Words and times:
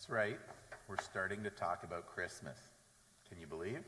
That's 0.00 0.08
right. 0.08 0.38
We're 0.88 0.96
starting 0.96 1.42
to 1.42 1.50
talk 1.50 1.84
about 1.84 2.06
Christmas. 2.06 2.56
Can 3.28 3.38
you 3.38 3.46
believe? 3.46 3.82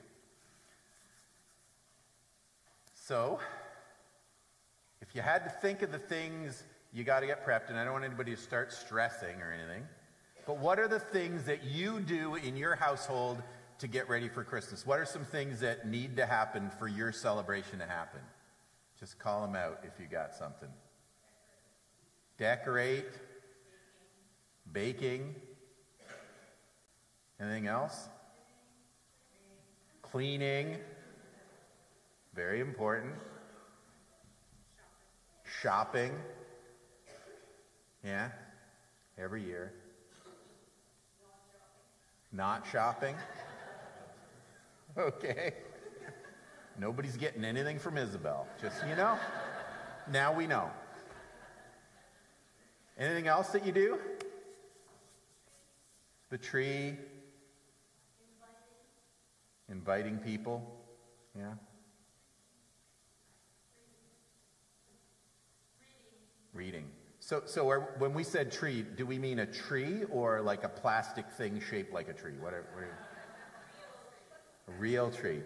So, 2.93 3.39
if 5.01 5.15
you 5.15 5.23
had 5.23 5.43
to 5.45 5.51
think 5.63 5.81
of 5.81 5.91
the 5.91 5.99
things 5.99 6.65
you 6.93 7.03
got 7.03 7.21
to 7.21 7.27
get 7.27 7.47
prepped, 7.47 7.71
and 7.71 7.79
I 7.79 7.85
don't 7.85 7.95
want 7.95 8.05
anybody 8.05 8.35
to 8.35 8.37
start 8.37 8.75
stressing 8.75 9.41
or 9.41 9.55
anything, 9.59 9.85
but 10.47 10.59
what 10.59 10.79
are 10.79 10.87
the 10.87 11.01
things 11.01 11.45
that 11.45 11.65
you 11.65 11.99
do 12.01 12.35
in 12.35 12.59
your 12.59 12.75
household 12.75 13.43
to 13.79 13.89
get 13.89 14.07
ready 14.11 14.29
for 14.29 14.45
Christmas? 14.45 14.87
What 14.87 15.01
are 15.01 15.07
some 15.07 15.25
things 15.25 15.61
that 15.61 15.89
need 15.89 16.19
to 16.19 16.27
happen 16.27 16.71
for 16.79 16.89
your 16.89 17.11
celebration 17.11 17.79
to 17.79 17.87
happen? 17.87 18.21
Just 19.01 19.19
call 19.19 19.47
them 19.47 19.57
out 19.57 19.81
if 19.83 19.99
you 19.99 20.05
got 20.09 20.35
something. 20.35 20.69
Decorate, 22.37 23.19
baking, 24.71 25.37
Anything 27.43 27.67
else? 27.67 28.09
Cleaning. 30.03 30.77
Very 32.35 32.61
important. 32.61 33.15
Shopping. 35.61 36.13
Yeah. 38.05 38.29
Every 39.19 39.43
year. 39.43 39.73
Not 42.33 42.67
shopping. 42.71 43.17
Okay. 44.95 45.55
Nobody's 46.79 47.17
getting 47.17 47.47
anything 47.47 47.79
from 47.79 47.97
Isabel. 47.97 48.47
Just, 48.61 48.77
you 48.87 48.95
know, 48.95 49.17
now 50.11 50.35
we 50.35 50.47
know. 50.47 50.69
Anything 52.99 53.27
else 53.27 53.49
that 53.53 53.65
you 53.65 53.73
do? 53.73 53.99
The 56.29 56.37
tree, 56.37 56.99
Inviting 59.73 60.19
people. 60.19 60.63
Yeah. 61.37 61.55
Reading. 66.55 66.85
So, 67.19 67.43
so 67.47 67.69
are, 67.71 67.95
when 67.99 68.15
we 68.15 68.23
said 68.23 68.53
tree, 68.53 68.85
do 68.97 69.07
we 69.07 69.19
mean 69.19 69.39
a 69.39 69.47
tree 69.47 70.05
or 70.11 70.43
like 70.43 70.63
a 70.63 70.69
plastic 70.69 71.29
thing 71.31 71.61
shaped 71.61 71.93
like 71.93 72.09
a 72.09 72.13
tree? 72.13 72.35
What 72.39 72.53
are, 72.53 72.67
what 72.75 72.85
are 72.85 72.99
real 74.79 75.11
tree. 75.11 75.41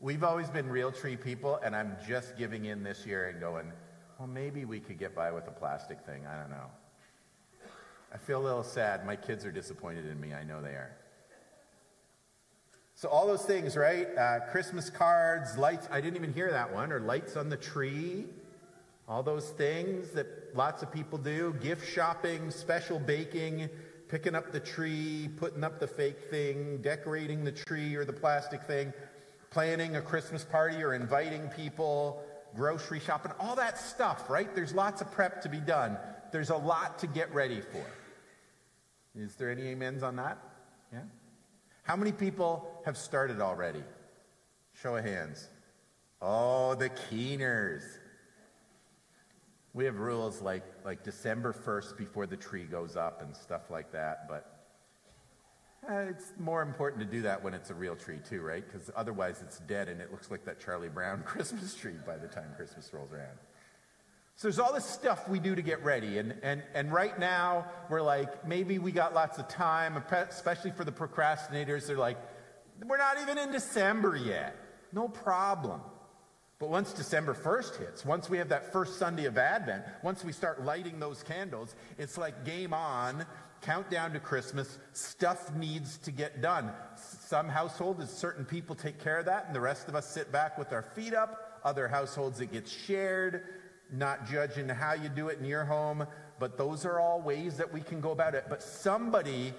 We've 0.00 0.24
always 0.24 0.48
been 0.48 0.68
real 0.68 0.90
tree 0.90 1.16
people, 1.16 1.60
and 1.62 1.76
I'm 1.76 1.96
just 2.08 2.36
giving 2.38 2.64
in 2.64 2.82
this 2.82 3.04
year 3.04 3.28
and 3.28 3.40
going, 3.40 3.70
well, 4.18 4.28
maybe 4.28 4.64
we 4.64 4.80
could 4.80 4.98
get 4.98 5.14
by 5.14 5.30
with 5.30 5.46
a 5.48 5.52
plastic 5.52 6.00
thing. 6.06 6.26
I 6.26 6.40
don't 6.40 6.50
know. 6.50 6.70
I 8.12 8.16
feel 8.16 8.40
a 8.40 8.44
little 8.44 8.64
sad. 8.64 9.04
My 9.06 9.16
kids 9.16 9.44
are 9.44 9.52
disappointed 9.52 10.06
in 10.06 10.20
me. 10.20 10.32
I 10.32 10.42
know 10.44 10.60
they 10.62 10.70
are. 10.70 10.96
So, 13.00 13.08
all 13.08 13.26
those 13.26 13.44
things, 13.44 13.78
right? 13.78 14.08
Uh, 14.14 14.40
Christmas 14.50 14.90
cards, 14.90 15.56
lights. 15.56 15.88
I 15.90 16.02
didn't 16.02 16.16
even 16.16 16.34
hear 16.34 16.50
that 16.50 16.70
one. 16.70 16.92
Or 16.92 17.00
lights 17.00 17.34
on 17.34 17.48
the 17.48 17.56
tree. 17.56 18.26
All 19.08 19.22
those 19.22 19.48
things 19.52 20.10
that 20.10 20.54
lots 20.54 20.82
of 20.82 20.92
people 20.92 21.16
do. 21.16 21.54
Gift 21.62 21.90
shopping, 21.90 22.50
special 22.50 22.98
baking, 22.98 23.70
picking 24.08 24.34
up 24.34 24.52
the 24.52 24.60
tree, 24.60 25.30
putting 25.38 25.64
up 25.64 25.80
the 25.80 25.86
fake 25.86 26.30
thing, 26.30 26.82
decorating 26.82 27.42
the 27.42 27.52
tree 27.52 27.94
or 27.94 28.04
the 28.04 28.12
plastic 28.12 28.64
thing, 28.64 28.92
planning 29.48 29.96
a 29.96 30.02
Christmas 30.02 30.44
party 30.44 30.82
or 30.82 30.92
inviting 30.92 31.48
people, 31.48 32.22
grocery 32.54 33.00
shopping, 33.00 33.32
all 33.40 33.56
that 33.56 33.78
stuff, 33.78 34.28
right? 34.28 34.54
There's 34.54 34.74
lots 34.74 35.00
of 35.00 35.10
prep 35.10 35.40
to 35.40 35.48
be 35.48 35.60
done. 35.60 35.96
There's 36.32 36.50
a 36.50 36.56
lot 36.58 36.98
to 36.98 37.06
get 37.06 37.32
ready 37.32 37.62
for. 37.62 37.86
Is 39.18 39.36
there 39.36 39.50
any 39.50 39.72
amens 39.72 40.02
on 40.02 40.16
that? 40.16 40.36
Yeah? 40.92 41.00
How 41.90 41.96
many 41.96 42.12
people 42.12 42.70
have 42.84 42.96
started 42.96 43.40
already? 43.40 43.82
Show 44.80 44.94
of 44.94 45.04
hands. 45.04 45.48
Oh, 46.22 46.76
the 46.76 46.88
keeners. 46.88 47.82
We 49.74 49.86
have 49.86 49.98
rules 49.98 50.40
like, 50.40 50.62
like 50.84 51.02
December 51.02 51.52
1st 51.52 51.98
before 51.98 52.28
the 52.28 52.36
tree 52.36 52.62
goes 52.62 52.94
up 52.94 53.22
and 53.22 53.34
stuff 53.34 53.70
like 53.70 53.90
that, 53.90 54.28
but 54.28 54.68
uh, 55.90 55.94
it's 56.08 56.32
more 56.38 56.62
important 56.62 57.02
to 57.02 57.10
do 57.10 57.22
that 57.22 57.42
when 57.42 57.54
it's 57.54 57.70
a 57.70 57.74
real 57.74 57.96
tree, 57.96 58.20
too, 58.24 58.40
right? 58.40 58.64
Because 58.64 58.88
otherwise 58.94 59.42
it's 59.42 59.58
dead 59.58 59.88
and 59.88 60.00
it 60.00 60.12
looks 60.12 60.30
like 60.30 60.44
that 60.44 60.60
Charlie 60.60 60.88
Brown 60.88 61.22
Christmas 61.26 61.74
tree 61.74 61.96
by 62.06 62.16
the 62.16 62.28
time 62.28 62.52
Christmas 62.54 62.94
rolls 62.94 63.12
around. 63.12 63.36
So 64.40 64.48
there's 64.48 64.58
all 64.58 64.72
this 64.72 64.86
stuff 64.86 65.28
we 65.28 65.38
do 65.38 65.54
to 65.54 65.60
get 65.60 65.84
ready. 65.84 66.16
And, 66.16 66.34
and, 66.42 66.62
and 66.72 66.90
right 66.90 67.18
now, 67.18 67.66
we're 67.90 68.00
like, 68.00 68.46
maybe 68.46 68.78
we 68.78 68.90
got 68.90 69.12
lots 69.12 69.38
of 69.38 69.48
time, 69.48 70.02
especially 70.10 70.70
for 70.70 70.82
the 70.82 70.90
procrastinators. 70.90 71.86
They're 71.86 71.98
like, 71.98 72.16
we're 72.86 72.96
not 72.96 73.20
even 73.20 73.36
in 73.36 73.52
December 73.52 74.16
yet. 74.16 74.56
No 74.94 75.08
problem. 75.08 75.82
But 76.58 76.70
once 76.70 76.94
December 76.94 77.34
1st 77.34 77.80
hits, 77.80 78.06
once 78.06 78.30
we 78.30 78.38
have 78.38 78.48
that 78.48 78.72
first 78.72 78.98
Sunday 78.98 79.26
of 79.26 79.36
Advent, 79.36 79.84
once 80.02 80.24
we 80.24 80.32
start 80.32 80.64
lighting 80.64 80.98
those 80.98 81.22
candles, 81.22 81.74
it's 81.98 82.16
like 82.16 82.46
game 82.46 82.72
on, 82.72 83.26
countdown 83.60 84.14
to 84.14 84.20
Christmas, 84.20 84.78
stuff 84.94 85.54
needs 85.54 85.98
to 85.98 86.10
get 86.10 86.40
done. 86.40 86.70
Some 86.96 87.50
households, 87.50 88.10
certain 88.10 88.46
people 88.46 88.74
take 88.74 89.04
care 89.04 89.18
of 89.18 89.26
that, 89.26 89.44
and 89.48 89.54
the 89.54 89.60
rest 89.60 89.88
of 89.88 89.94
us 89.94 90.10
sit 90.10 90.32
back 90.32 90.56
with 90.56 90.72
our 90.72 90.82
feet 90.94 91.12
up. 91.12 91.60
Other 91.62 91.88
households, 91.88 92.40
it 92.40 92.50
gets 92.50 92.72
shared 92.72 93.44
not 93.92 94.28
judging 94.28 94.68
how 94.68 94.94
you 94.94 95.08
do 95.08 95.28
it 95.28 95.38
in 95.38 95.44
your 95.44 95.64
home, 95.64 96.06
but 96.38 96.56
those 96.56 96.84
are 96.84 96.98
all 96.98 97.20
ways 97.20 97.56
that 97.56 97.72
we 97.72 97.80
can 97.80 98.00
go 98.00 98.10
about 98.10 98.34
it. 98.34 98.46
But 98.48 98.62
somebody 98.62 99.52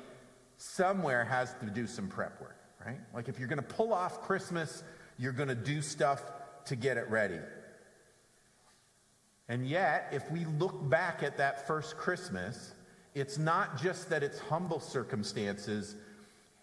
somewhere 0.58 1.26
has 1.26 1.56
to 1.62 1.66
do 1.68 1.88
some 1.88 2.08
prep 2.08 2.40
work, 2.40 2.58
right? 2.86 3.00
Like 3.14 3.28
if 3.28 3.40
you're 3.40 3.48
going 3.48 3.58
to 3.58 3.64
pull 3.64 3.94
off 3.94 4.22
Christmas, 4.22 4.84
you're 5.18 5.32
going 5.32 5.50
to 5.50 5.56
do 5.56 5.82
stuff 5.82 6.24
to 6.66 6.76
get 6.76 6.98
it 6.98 7.10
ready. 7.10 7.40
And 9.50 9.68
yet, 9.68 10.08
if 10.12 10.30
we 10.32 10.46
look 10.46 10.90
back 10.90 11.24
at 11.24 11.38
that 11.38 11.68
first 11.68 11.98
Christmas, 11.98 12.74
it's 13.14 13.38
not 13.38 13.82
just 13.82 14.10
that 14.10 14.24
it's 14.24 14.40
humble 14.40 14.80
circumstances, 14.80 15.96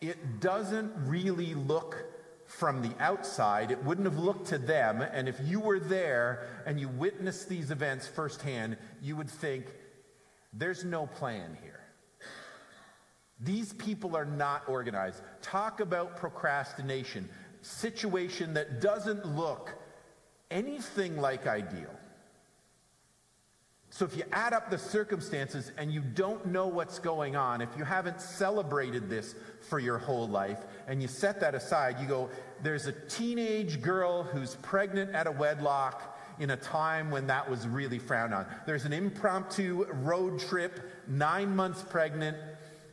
it 0.01 0.41
doesn't 0.41 0.91
really 1.07 1.55
look 1.55 2.05
from 2.49 2.81
the 2.81 2.91
outside, 2.99 3.71
it 3.71 3.85
wouldn't 3.85 4.07
have 4.07 4.19
looked 4.19 4.49
to 4.49 4.59
them. 4.59 5.03
And 5.03 5.29
if 5.29 5.39
you 5.45 5.61
were 5.61 5.79
there 5.79 6.49
and 6.67 6.81
you 6.81 6.89
witnessed 6.89 7.49
these 7.49 7.71
events 7.71 8.09
firsthand, 8.09 8.79
you 9.03 9.17
would 9.17 9.31
think, 9.31 9.67
there's 10.55 10.83
no 10.83 11.07
plan 11.07 11.57
here. 11.63 11.81
These 13.39 13.75
people 13.75 14.17
are 14.17 14.25
not 14.25 14.67
organized. 14.67 15.21
Talk 15.43 15.81
about 15.81 16.17
procrastination, 16.17 17.29
situation 17.61 18.55
that 18.55 18.81
doesn't 18.81 19.27
look 19.37 19.75
anything 20.51 21.19
like 21.19 21.47
ideal. 21.47 21.95
So 23.99 24.05
if 24.05 24.17
you 24.17 24.23
add 24.31 24.53
up 24.53 24.71
the 24.71 24.79
circumstances 24.79 25.73
and 25.77 25.93
you 25.93 26.01
don't 26.01 26.47
know 26.47 26.69
what's 26.69 27.01
going 27.01 27.35
on, 27.35 27.61
if 27.61 27.71
you 27.77 27.83
haven't 27.83 28.21
celebrated 28.21 29.11
this 29.11 29.35
for 29.69 29.81
your 29.81 29.99
whole 29.99 30.29
life 30.29 30.59
and 30.87 31.03
you 31.03 31.09
set 31.09 31.41
that 31.41 31.57
aside, 31.57 31.97
you 32.01 32.07
go, 32.07 32.31
there's 32.63 32.87
a 32.87 32.93
teenage 32.93 33.83
girl 33.83 34.23
who's 34.23 34.55
pregnant 34.55 35.17
at 35.17 35.27
a 35.27 35.33
wedlock 35.33 36.17
in 36.39 36.51
a 36.51 36.57
time 36.57 37.11
when 37.11 37.27
that 37.27 37.51
was 37.51 37.67
really 37.67 37.99
frowned 37.99 38.33
on. 38.33 38.47
There's 38.67 38.85
an 38.85 38.93
impromptu 38.93 39.85
road 39.91 40.39
trip, 40.39 40.79
nine 41.09 41.57
months 41.57 41.83
pregnant, 41.83 42.37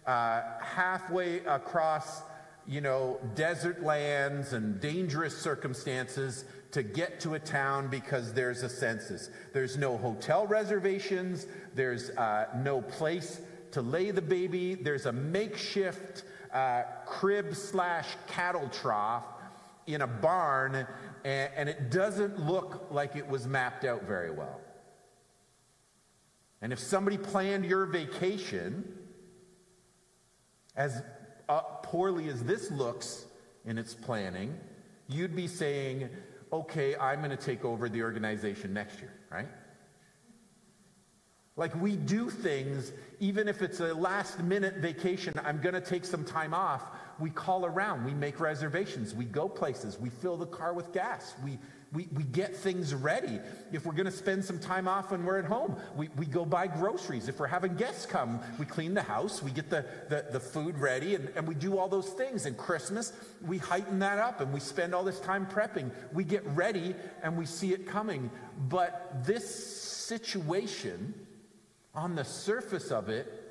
uh, 0.08 0.42
halfway 0.60 1.42
across, 1.42 2.24
you 2.66 2.82
know, 2.82 3.20
desert 3.36 3.84
lands 3.84 4.54
and 4.54 4.82
dangerous 4.82 5.38
circumstances 5.40 6.46
to 6.76 6.84
get 6.84 7.22
to 7.22 7.36
a 7.36 7.40
town 7.40 7.88
because 7.88 8.34
there's 8.34 8.62
a 8.62 8.68
census. 8.68 9.30
There's 9.54 9.78
no 9.78 9.96
hotel 9.98 10.46
reservations, 10.46 11.48
there's 11.74 12.10
uh, 12.10 12.48
no 12.58 12.82
place 12.82 13.40
to 13.72 13.82
lay 13.82 14.12
the 14.12 14.22
baby, 14.22 14.76
there's 14.76 15.06
a 15.06 15.14
makeshift 15.14 16.24
uh, 16.54 16.82
crib 17.06 17.56
slash 17.56 18.08
cattle 18.28 18.68
trough 18.68 19.24
in 19.88 20.02
a 20.02 20.08
barn, 20.08 20.86
and, 21.24 21.50
and 21.56 21.70
it 21.70 21.92
doesn't 21.92 22.46
look 22.46 22.88
like 22.92 23.16
it 23.16 23.26
was 23.26 23.48
mapped 23.48 23.86
out 23.86 24.04
very 24.04 24.32
well. 24.32 24.60
And 26.62 26.74
if 26.74 26.80
somebody 26.80 27.18
planned 27.18 27.64
your 27.64 27.86
vacation, 27.86 28.84
as 30.76 31.02
uh, 31.48 31.62
poorly 31.84 32.28
as 32.28 32.44
this 32.44 32.70
looks 32.70 33.28
in 33.64 33.78
its 33.78 33.94
planning, 33.94 34.60
you'd 35.08 35.38
be 35.38 35.48
saying, 35.48 36.10
okay, 36.56 36.96
I'm 36.96 37.20
going 37.20 37.32
to 37.32 37.38
take 37.38 37.66
over 37.66 37.90
the 37.90 38.02
organization 38.02 38.74
next 38.74 39.00
year, 39.00 39.14
right? 39.30 39.48
Like 41.58 41.80
we 41.82 41.96
do 41.96 42.30
things, 42.30 42.92
even 43.20 43.48
if 43.48 43.62
it's 43.62 43.80
a 43.80 43.94
last 43.94 44.42
minute 44.42 44.76
vacation, 44.78 45.34
I'm 45.44 45.62
going 45.62 45.76
to 45.76 45.82
take 45.82 46.04
some 46.04 46.26
time 46.26 46.54
off. 46.54 46.84
We 47.20 47.30
call 47.30 47.66
around, 47.66 48.04
we 48.06 48.14
make 48.14 48.40
reservations, 48.40 49.16
we 49.16 49.26
go 49.26 49.48
places, 49.48 49.98
we 50.00 50.10
fill 50.10 50.36
the 50.36 50.46
car 50.46 50.74
with 50.74 50.92
gas, 50.92 51.34
we 51.46 51.58
we, 51.94 52.08
we 52.14 52.24
get 52.24 52.56
things 52.56 52.94
ready. 52.94 53.40
If 53.72 53.86
we're 53.86 53.94
going 53.94 54.06
to 54.06 54.12
spend 54.12 54.44
some 54.44 54.60
time 54.60 54.88
off 54.88 55.12
when 55.12 55.24
we're 55.24 55.40
at 55.40 55.46
home, 55.46 55.78
we, 55.96 56.10
we 56.18 56.26
go 56.26 56.46
buy 56.46 56.68
groceries. 56.68 57.28
If 57.28 57.40
we're 57.40 57.48
having 57.48 57.76
guests 57.76 58.06
come, 58.06 58.40
we 58.60 58.66
clean 58.66 58.94
the 58.94 59.02
house, 59.02 59.42
we 59.42 59.52
get 59.52 59.70
the, 59.70 59.86
the, 60.10 60.26
the 60.32 60.40
food 60.40 60.78
ready, 60.78 61.16
and, 61.16 61.30
and 61.36 61.48
we 61.48 61.56
do 61.56 61.78
all 61.78 61.88
those 61.88 62.10
things. 62.10 62.46
And 62.46 62.58
Christmas, 62.58 63.14
we 63.46 63.58
heighten 63.58 64.00
that 64.00 64.20
up 64.20 64.42
and 64.42 64.54
we 64.54 64.60
spend 64.60 64.94
all 64.94 65.04
this 65.04 65.20
time 65.20 65.46
prepping. 65.46 65.92
We 66.14 66.24
get 66.24 66.46
ready 66.48 66.96
and 67.24 67.38
we 67.38 67.46
see 67.46 67.74
it 67.74 67.88
coming. 67.88 68.30
But 68.70 69.24
this 69.26 69.48
situation, 69.48 71.14
on 71.94 72.16
the 72.16 72.26
surface 72.26 72.92
of 72.92 73.10
it, 73.10 73.42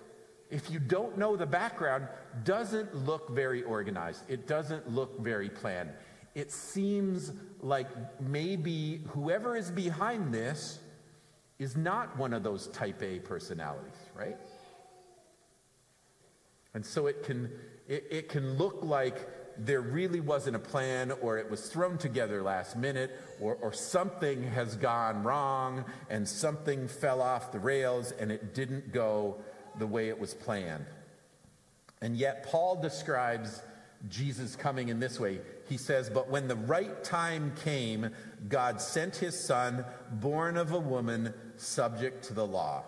if 0.50 0.70
you 0.70 0.78
don't 0.78 1.16
know 1.16 1.36
the 1.36 1.46
background, 1.46 2.06
doesn't 2.44 2.94
look 2.94 3.30
very 3.30 3.62
organized. 3.62 4.22
It 4.28 4.46
doesn't 4.46 4.90
look 4.90 5.18
very 5.20 5.48
planned. 5.48 5.90
It 6.34 6.50
seems 6.50 7.32
like 7.60 7.88
maybe 8.20 9.02
whoever 9.08 9.56
is 9.56 9.70
behind 9.70 10.34
this 10.34 10.80
is 11.58 11.76
not 11.76 12.16
one 12.18 12.32
of 12.32 12.42
those 12.42 12.66
type 12.68 13.02
A 13.02 13.20
personalities, 13.20 13.94
right? 14.14 14.36
And 16.74 16.84
so 16.84 17.06
it 17.06 17.22
can, 17.22 17.50
it, 17.86 18.06
it 18.10 18.28
can 18.28 18.54
look 18.58 18.82
like 18.82 19.28
there 19.56 19.80
really 19.80 20.18
wasn't 20.18 20.56
a 20.56 20.60
plan 20.60 21.12
or 21.22 21.38
it 21.38 21.48
was 21.48 21.68
thrown 21.68 21.96
together 21.96 22.42
last 22.42 22.76
minute 22.76 23.12
or, 23.40 23.54
or 23.56 23.72
something 23.72 24.42
has 24.42 24.76
gone 24.76 25.22
wrong 25.22 25.84
and 26.10 26.28
something 26.28 26.88
fell 26.88 27.22
off 27.22 27.52
the 27.52 27.60
rails 27.60 28.12
and 28.18 28.32
it 28.32 28.54
didn't 28.54 28.92
go 28.92 29.36
the 29.78 29.86
way 29.86 30.08
it 30.08 30.18
was 30.18 30.34
planned. 30.34 30.86
And 32.00 32.16
yet, 32.16 32.46
Paul 32.46 32.80
describes 32.82 33.62
Jesus 34.08 34.56
coming 34.56 34.88
in 34.88 35.00
this 35.00 35.18
way. 35.18 35.40
He 35.68 35.76
says, 35.76 36.10
But 36.10 36.28
when 36.28 36.48
the 36.48 36.56
right 36.56 37.02
time 37.02 37.52
came, 37.62 38.10
God 38.48 38.80
sent 38.80 39.16
his 39.16 39.38
son, 39.38 39.84
born 40.12 40.56
of 40.56 40.72
a 40.72 40.78
woman, 40.78 41.32
subject 41.56 42.24
to 42.26 42.34
the 42.34 42.46
law. 42.46 42.84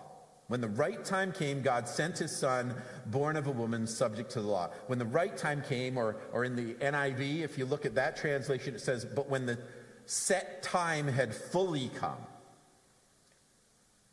When 0.49 0.61
the 0.61 0.69
right 0.69 1.05
time 1.05 1.33
came, 1.33 1.61
God 1.61 1.89
sent 1.89 2.19
his 2.19 2.37
son, 2.37 2.75
born 3.07 3.37
of 3.37 3.49
a 3.49 3.51
woman, 3.53 3.87
subject 3.87 4.31
to 4.33 4.41
the 4.41 4.47
law. 4.47 4.71
When 4.87 4.99
the 4.99 5.05
right 5.05 5.37
time 5.37 5.63
came, 5.69 5.99
or, 5.99 6.17
or 6.33 6.45
in 6.45 6.55
the 6.55 6.75
NIV, 6.75 7.41
if 7.41 7.59
you 7.59 7.65
look 7.65 7.85
at 7.85 7.97
that 7.97 8.17
translation, 8.17 8.75
it 8.75 8.81
says, 8.81 9.05
But 9.05 9.29
when 9.29 9.47
the 9.47 9.59
set 10.07 10.63
time 10.63 11.09
had 11.09 11.35
fully 11.35 11.91
come. 11.97 12.19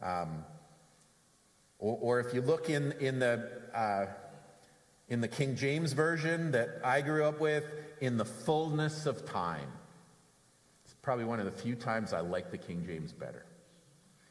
Um, 0.01 0.43
or, 1.79 1.97
or, 2.01 2.19
if 2.19 2.33
you 2.33 2.41
look 2.41 2.69
in, 2.69 2.91
in 2.99 3.19
the 3.19 3.49
uh, 3.73 4.07
in 5.13 5.21
the 5.21 5.27
King 5.27 5.55
James 5.55 5.93
Version 5.93 6.51
that 6.53 6.81
I 6.83 7.01
grew 7.01 7.23
up 7.23 7.39
with, 7.39 7.63
in 8.01 8.17
the 8.17 8.25
fullness 8.25 9.05
of 9.05 9.27
time. 9.27 9.71
It's 10.85 10.95
probably 11.03 11.23
one 11.23 11.39
of 11.39 11.45
the 11.45 11.51
few 11.51 11.75
times 11.75 12.13
I 12.13 12.21
like 12.21 12.49
the 12.49 12.57
King 12.57 12.83
James 12.87 13.13
better. 13.13 13.45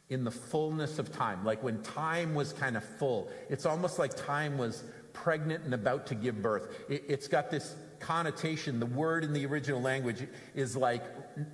In 0.08 0.24
the 0.24 0.32
fullness 0.32 0.98
of 0.98 1.12
time, 1.12 1.44
like 1.44 1.62
when 1.62 1.80
time 1.82 2.34
was 2.34 2.52
kind 2.52 2.76
of 2.76 2.82
full. 2.82 3.30
It's 3.48 3.64
almost 3.64 4.00
like 4.00 4.16
time 4.16 4.58
was 4.58 4.82
pregnant 5.12 5.62
and 5.64 5.72
about 5.72 6.08
to 6.08 6.16
give 6.16 6.42
birth. 6.42 6.76
It, 6.88 7.08
has 7.08 7.28
got 7.28 7.48
this 7.48 7.76
connotation. 8.00 8.80
The 8.80 8.86
word 8.86 9.22
in 9.22 9.32
the 9.32 9.46
original 9.46 9.80
language 9.80 10.26
is 10.56 10.76
like 10.76 11.04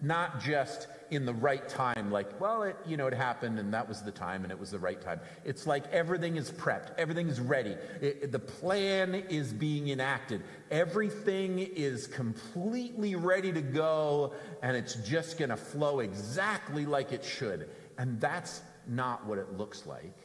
not 0.03 0.41
just 0.41 0.87
in 1.11 1.25
the 1.25 1.33
right 1.33 1.69
time, 1.69 2.11
like, 2.11 2.41
well, 2.41 2.63
it, 2.63 2.77
you 2.87 2.97
know, 2.97 3.07
it 3.07 3.15
happened 3.15 3.59
and 3.59 3.73
that 3.75 3.89
was 3.89 4.03
the 4.03 4.11
time 4.11 4.43
and 4.43 4.53
it 4.53 4.59
was 4.59 4.71
the 4.71 4.79
right 4.79 5.01
time. 5.01 5.21
It's 5.45 5.67
like 5.67 5.87
everything 5.93 6.37
is 6.37 6.51
prepped, 6.51 6.93
everything 6.99 7.29
is 7.29 7.41
ready. 7.41 7.77
It, 8.01 8.33
the 8.33 8.39
plan 8.39 9.15
is 9.15 9.53
being 9.53 9.89
enacted, 9.89 10.43
everything 10.71 11.59
is 11.59 12.07
completely 12.07 13.15
ready 13.15 13.53
to 13.53 13.63
go, 13.63 14.35
and 14.63 14.77
it's 14.77 14.95
just 14.97 15.39
going 15.39 15.51
to 15.51 15.57
flow 15.57 16.01
exactly 16.01 16.87
like 16.87 17.13
it 17.13 17.25
should. 17.25 17.69
And 17.97 18.21
that's 18.21 18.61
not 18.87 19.27
what 19.27 19.39
it 19.39 19.57
looks 19.57 19.87
like. 19.87 20.17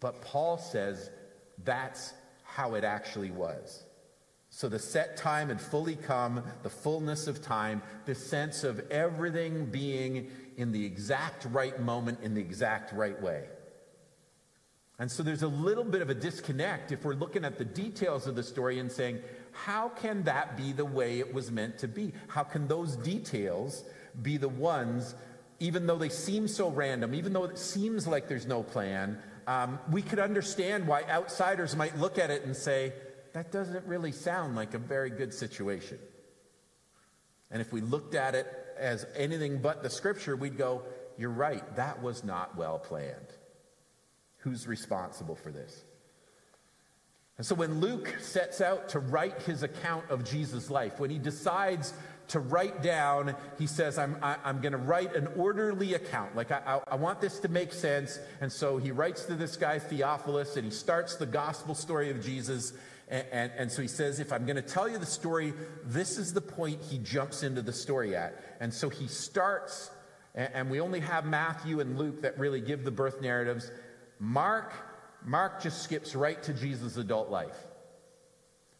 But 0.00 0.22
Paul 0.22 0.58
says 0.58 1.10
that's 1.64 2.12
how 2.42 2.74
it 2.74 2.84
actually 2.84 3.30
was. 3.30 3.84
So 4.50 4.68
the 4.68 4.80
set 4.80 5.16
time 5.16 5.48
had 5.48 5.60
fully 5.60 5.94
come, 5.94 6.42
the 6.64 6.70
fullness 6.70 7.28
of 7.28 7.40
time, 7.40 7.82
the 8.04 8.16
sense 8.16 8.64
of 8.64 8.80
everything 8.90 9.66
being 9.66 10.30
in 10.56 10.72
the 10.72 10.84
exact 10.84 11.46
right 11.46 11.80
moment, 11.80 12.18
in 12.22 12.34
the 12.34 12.40
exact 12.40 12.92
right 12.92 13.20
way. 13.22 13.44
And 14.98 15.10
so 15.10 15.22
there's 15.22 15.44
a 15.44 15.48
little 15.48 15.84
bit 15.84 16.02
of 16.02 16.10
a 16.10 16.14
disconnect 16.14 16.92
if 16.92 17.04
we're 17.04 17.14
looking 17.14 17.44
at 17.44 17.56
the 17.56 17.64
details 17.64 18.26
of 18.26 18.34
the 18.34 18.42
story 18.42 18.80
and 18.80 18.90
saying, 18.90 19.20
how 19.52 19.88
can 19.88 20.24
that 20.24 20.56
be 20.56 20.72
the 20.72 20.84
way 20.84 21.20
it 21.20 21.32
was 21.32 21.50
meant 21.50 21.78
to 21.78 21.88
be? 21.88 22.12
How 22.28 22.42
can 22.42 22.68
those 22.68 22.96
details 22.96 23.84
be 24.20 24.36
the 24.36 24.48
ones, 24.48 25.14
even 25.60 25.86
though 25.86 25.96
they 25.96 26.10
seem 26.10 26.48
so 26.48 26.68
random, 26.68 27.14
even 27.14 27.32
though 27.32 27.44
it 27.44 27.56
seems 27.56 28.06
like 28.06 28.28
there's 28.28 28.46
no 28.46 28.62
plan, 28.62 29.16
um, 29.46 29.78
we 29.90 30.02
could 30.02 30.18
understand 30.18 30.86
why 30.86 31.04
outsiders 31.04 31.74
might 31.76 31.96
look 31.98 32.18
at 32.18 32.30
it 32.30 32.44
and 32.44 32.54
say, 32.54 32.92
that 33.32 33.52
doesn't 33.52 33.86
really 33.86 34.12
sound 34.12 34.56
like 34.56 34.74
a 34.74 34.78
very 34.78 35.10
good 35.10 35.32
situation. 35.32 35.98
And 37.50 37.60
if 37.60 37.72
we 37.72 37.80
looked 37.80 38.14
at 38.14 38.34
it 38.34 38.46
as 38.78 39.06
anything 39.16 39.58
but 39.58 39.82
the 39.82 39.90
scripture, 39.90 40.36
we'd 40.36 40.56
go, 40.56 40.82
You're 41.18 41.30
right, 41.30 41.76
that 41.76 42.02
was 42.02 42.24
not 42.24 42.56
well 42.56 42.78
planned. 42.78 43.34
Who's 44.38 44.66
responsible 44.66 45.36
for 45.36 45.50
this? 45.50 45.84
And 47.36 47.46
so 47.46 47.54
when 47.54 47.80
Luke 47.80 48.16
sets 48.20 48.60
out 48.60 48.90
to 48.90 48.98
write 48.98 49.42
his 49.42 49.62
account 49.62 50.10
of 50.10 50.24
Jesus' 50.24 50.68
life, 50.68 51.00
when 51.00 51.08
he 51.08 51.18
decides 51.18 51.94
to 52.28 52.38
write 52.38 52.82
down, 52.82 53.34
he 53.58 53.66
says, 53.66 53.98
I'm, 53.98 54.16
I, 54.22 54.36
am 54.44 54.60
going 54.60 54.72
to 54.72 54.78
write 54.78 55.16
an 55.16 55.26
orderly 55.36 55.94
account. 55.94 56.36
Like, 56.36 56.50
I, 56.50 56.60
I, 56.66 56.80
I 56.92 56.94
want 56.96 57.20
this 57.20 57.38
to 57.40 57.48
make 57.48 57.72
sense. 57.72 58.18
And 58.40 58.52
so 58.52 58.76
he 58.76 58.92
writes 58.92 59.24
to 59.24 59.34
this 59.34 59.56
guy, 59.56 59.78
Theophilus, 59.78 60.56
and 60.56 60.66
he 60.66 60.70
starts 60.70 61.16
the 61.16 61.26
gospel 61.26 61.74
story 61.74 62.10
of 62.10 62.22
Jesus. 62.22 62.74
And, 63.10 63.26
and, 63.32 63.52
and, 63.56 63.72
so 63.72 63.82
he 63.82 63.88
says, 63.88 64.20
if 64.20 64.32
I'm 64.32 64.46
going 64.46 64.56
to 64.56 64.62
tell 64.62 64.88
you 64.88 64.96
the 64.96 65.04
story, 65.04 65.52
this 65.84 66.16
is 66.16 66.32
the 66.32 66.40
point 66.40 66.80
he 66.80 66.98
jumps 66.98 67.42
into 67.42 67.60
the 67.60 67.72
story 67.72 68.14
at. 68.14 68.56
And 68.60 68.72
so 68.72 68.88
he 68.88 69.08
starts, 69.08 69.90
and, 70.36 70.48
and 70.54 70.70
we 70.70 70.80
only 70.80 71.00
have 71.00 71.26
Matthew 71.26 71.80
and 71.80 71.98
Luke 71.98 72.22
that 72.22 72.38
really 72.38 72.60
give 72.60 72.84
the 72.84 72.92
birth 72.92 73.20
narratives. 73.20 73.72
Mark, 74.20 74.72
Mark 75.24 75.60
just 75.60 75.82
skips 75.82 76.14
right 76.14 76.40
to 76.44 76.54
Jesus' 76.54 76.96
adult 76.96 77.30
life. 77.30 77.56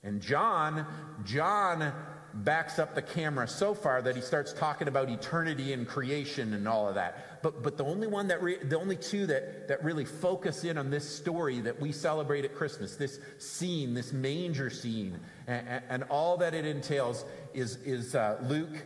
And 0.04 0.20
John, 0.20 0.86
John 1.24 1.92
backs 2.32 2.78
up 2.78 2.94
the 2.94 3.02
camera 3.02 3.48
so 3.48 3.74
far 3.74 4.02
that 4.02 4.16
he 4.16 4.22
starts 4.22 4.52
talking 4.52 4.88
about 4.88 5.08
eternity 5.08 5.72
and 5.72 5.86
creation 5.86 6.54
and 6.54 6.68
all 6.68 6.88
of 6.88 6.94
that. 6.94 7.42
But, 7.42 7.62
but 7.62 7.76
the 7.76 7.84
only 7.84 8.06
one 8.06 8.28
that, 8.28 8.42
re, 8.42 8.58
the 8.62 8.78
only 8.78 8.96
two 8.96 9.26
that, 9.26 9.68
that 9.68 9.82
really 9.82 10.04
focus 10.04 10.64
in 10.64 10.78
on 10.78 10.90
this 10.90 11.08
story 11.08 11.60
that 11.60 11.80
we 11.80 11.92
celebrate 11.92 12.44
at 12.44 12.54
Christmas, 12.54 12.96
this 12.96 13.18
scene, 13.38 13.94
this 13.94 14.12
manger 14.12 14.70
scene, 14.70 15.18
and, 15.46 15.82
and 15.88 16.02
all 16.04 16.36
that 16.38 16.54
it 16.54 16.66
entails 16.66 17.24
is, 17.54 17.76
is 17.84 18.14
uh, 18.14 18.38
Luke 18.42 18.84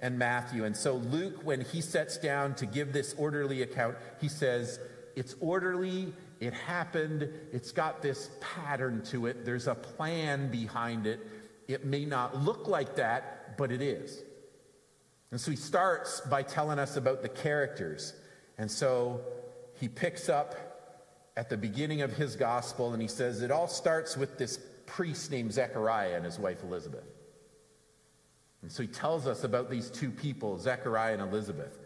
and 0.00 0.18
Matthew. 0.18 0.64
And 0.64 0.76
so 0.76 0.94
Luke, 0.94 1.40
when 1.44 1.60
he 1.60 1.80
sets 1.80 2.18
down 2.18 2.54
to 2.56 2.66
give 2.66 2.92
this 2.92 3.14
orderly 3.18 3.62
account, 3.62 3.96
he 4.20 4.28
says, 4.28 4.78
it's 5.16 5.34
orderly, 5.40 6.12
it 6.40 6.52
happened, 6.52 7.28
it's 7.52 7.72
got 7.72 8.02
this 8.02 8.30
pattern 8.40 9.02
to 9.06 9.26
it, 9.26 9.44
there's 9.44 9.66
a 9.66 9.74
plan 9.74 10.50
behind 10.50 11.06
it 11.06 11.20
it 11.68 11.84
may 11.84 12.04
not 12.04 12.42
look 12.42 12.68
like 12.68 12.96
that, 12.96 13.56
but 13.56 13.72
it 13.72 13.82
is. 13.82 14.22
And 15.30 15.40
so 15.40 15.50
he 15.50 15.56
starts 15.56 16.20
by 16.20 16.42
telling 16.42 16.78
us 16.78 16.96
about 16.96 17.22
the 17.22 17.28
characters. 17.28 18.14
And 18.58 18.70
so 18.70 19.20
he 19.74 19.88
picks 19.88 20.28
up 20.28 20.54
at 21.36 21.50
the 21.50 21.56
beginning 21.56 22.02
of 22.02 22.16
his 22.16 22.36
gospel 22.36 22.92
and 22.92 23.02
he 23.02 23.08
says 23.08 23.42
it 23.42 23.50
all 23.50 23.68
starts 23.68 24.16
with 24.16 24.38
this 24.38 24.58
priest 24.86 25.30
named 25.30 25.52
Zechariah 25.52 26.14
and 26.16 26.24
his 26.24 26.38
wife 26.38 26.62
Elizabeth. 26.62 27.04
And 28.62 28.72
so 28.72 28.82
he 28.82 28.88
tells 28.88 29.26
us 29.26 29.44
about 29.44 29.70
these 29.70 29.90
two 29.90 30.10
people, 30.10 30.58
Zechariah 30.58 31.12
and 31.12 31.22
Elizabeth. 31.22 31.78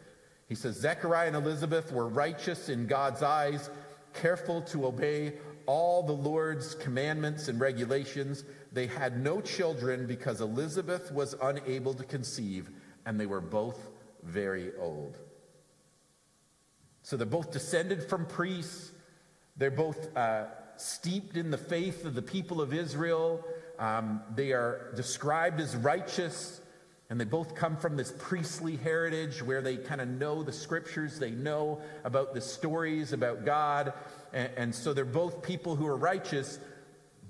He 0.49 0.55
says, 0.55 0.77
Zechariah 0.77 1.29
and 1.29 1.37
Elizabeth 1.37 1.93
were 1.93 2.09
righteous 2.09 2.69
in 2.69 2.87
God's 2.87 3.23
eyes, 3.23 3.71
careful 4.15 4.63
to 4.63 4.87
obey 4.87 5.35
all 5.71 6.03
the 6.03 6.13
Lord's 6.13 6.75
commandments 6.75 7.47
and 7.47 7.61
regulations. 7.61 8.43
They 8.73 8.89
had 8.89 9.23
no 9.23 9.41
children 9.41 10.05
because 10.05 10.41
Elizabeth 10.41 11.13
was 11.13 11.37
unable 11.41 11.95
to 11.95 12.03
conceive, 12.03 12.71
and 13.07 13.21
they 13.21 13.27
were 13.27 13.41
both 13.41 13.79
very 14.25 14.73
old. 14.81 15.17
So 17.05 17.17
they're 17.17 17.25
both 17.25 17.53
descended 17.53 18.03
from 18.03 18.27
priests. 18.27 18.91
They're 19.57 19.71
both 19.71 20.17
uh, 20.17 20.47
steeped 20.77 21.37
in 21.37 21.53
the 21.53 21.59
faith 21.59 22.05
of 22.05 22.17
the 22.17 22.23
people 22.23 22.61
of 22.61 22.75
Israel. 22.75 23.45
Um, 23.79 24.23
they 24.35 24.51
are 24.51 24.93
described 24.97 25.61
as 25.61 25.77
righteous, 25.77 26.61
and 27.11 27.21
they 27.21 27.25
both 27.25 27.55
come 27.55 27.77
from 27.77 27.97
this 27.97 28.13
priestly 28.19 28.75
heritage 28.75 29.41
where 29.41 29.63
they 29.63 29.77
kind 29.77 30.01
of 30.01 30.09
know 30.09 30.43
the 30.43 30.53
scriptures, 30.53 31.21
they 31.21 31.31
know 31.31 31.81
about 32.03 32.35
the 32.35 32.41
stories 32.41 33.13
about 33.13 33.45
God. 33.45 33.93
And, 34.33 34.51
and 34.57 34.75
so 34.75 34.93
they're 34.93 35.05
both 35.05 35.43
people 35.43 35.77
who 35.77 35.87
are 35.87 35.97
righteous, 35.97 36.59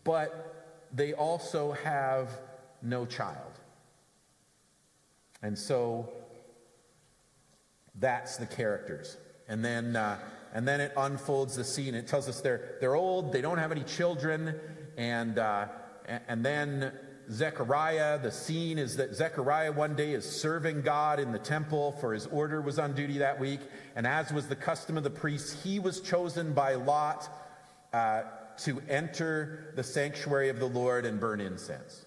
but 0.04 0.88
they 0.92 1.12
also 1.14 1.72
have 1.72 2.28
no 2.82 3.06
child. 3.06 3.52
And 5.42 5.58
so 5.58 6.12
That's 8.00 8.36
the 8.38 8.46
characters. 8.46 9.16
And 9.48 9.64
then, 9.64 9.94
uh, 9.94 10.18
and 10.54 10.66
then 10.66 10.80
it 10.80 10.92
unfolds 10.96 11.56
the 11.56 11.64
scene. 11.64 11.94
It 11.94 12.06
tells 12.06 12.28
us 12.28 12.40
they're, 12.40 12.76
they're 12.80 12.94
old, 12.94 13.32
they 13.32 13.42
don't 13.42 13.58
have 13.58 13.72
any 13.72 13.82
children, 13.84 14.54
and, 14.96 15.38
uh, 15.38 15.66
and 16.28 16.44
then 16.44 16.92
Zechariah, 17.30 18.18
the 18.18 18.32
scene 18.32 18.78
is 18.78 18.96
that 18.96 19.14
Zechariah 19.14 19.70
one 19.70 19.94
day 19.94 20.12
is 20.12 20.28
serving 20.28 20.82
God 20.82 21.20
in 21.20 21.30
the 21.30 21.38
temple, 21.38 21.92
for 21.92 22.12
his 22.12 22.26
order 22.26 22.60
was 22.60 22.78
on 22.78 22.92
duty 22.92 23.18
that 23.18 23.38
week. 23.38 23.60
And 23.94 24.06
as 24.06 24.32
was 24.32 24.48
the 24.48 24.56
custom 24.56 24.96
of 24.96 25.04
the 25.04 25.10
priests, 25.10 25.62
he 25.62 25.78
was 25.78 26.00
chosen 26.00 26.52
by 26.52 26.74
Lot 26.74 27.28
uh, 27.92 28.22
to 28.58 28.82
enter 28.88 29.72
the 29.76 29.84
sanctuary 29.84 30.48
of 30.48 30.58
the 30.58 30.66
Lord 30.66 31.06
and 31.06 31.20
burn 31.20 31.40
incense. 31.40 32.04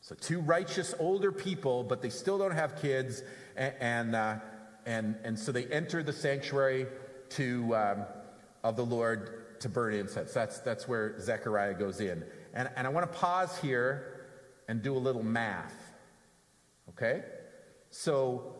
So, 0.00 0.16
two 0.16 0.40
righteous 0.40 0.94
older 0.98 1.30
people, 1.30 1.84
but 1.84 2.02
they 2.02 2.10
still 2.10 2.38
don't 2.38 2.54
have 2.54 2.82
kids. 2.82 3.22
And, 3.56 3.74
and, 3.80 4.16
uh, 4.16 4.36
and, 4.84 5.16
and 5.22 5.38
so 5.38 5.52
they 5.52 5.66
enter 5.66 6.02
the 6.02 6.12
sanctuary 6.12 6.86
to, 7.30 7.76
um, 7.76 8.04
of 8.64 8.74
the 8.74 8.84
Lord 8.84 9.60
to 9.60 9.68
burn 9.68 9.94
incense. 9.94 10.32
That's, 10.32 10.58
that's 10.58 10.88
where 10.88 11.20
Zechariah 11.20 11.74
goes 11.74 12.00
in. 12.00 12.24
And, 12.54 12.68
and 12.76 12.86
I 12.86 12.90
want 12.90 13.10
to 13.10 13.18
pause 13.18 13.58
here 13.58 14.26
and 14.68 14.82
do 14.82 14.96
a 14.96 14.98
little 14.98 15.22
math. 15.22 15.74
Okay? 16.90 17.22
So 17.90 18.54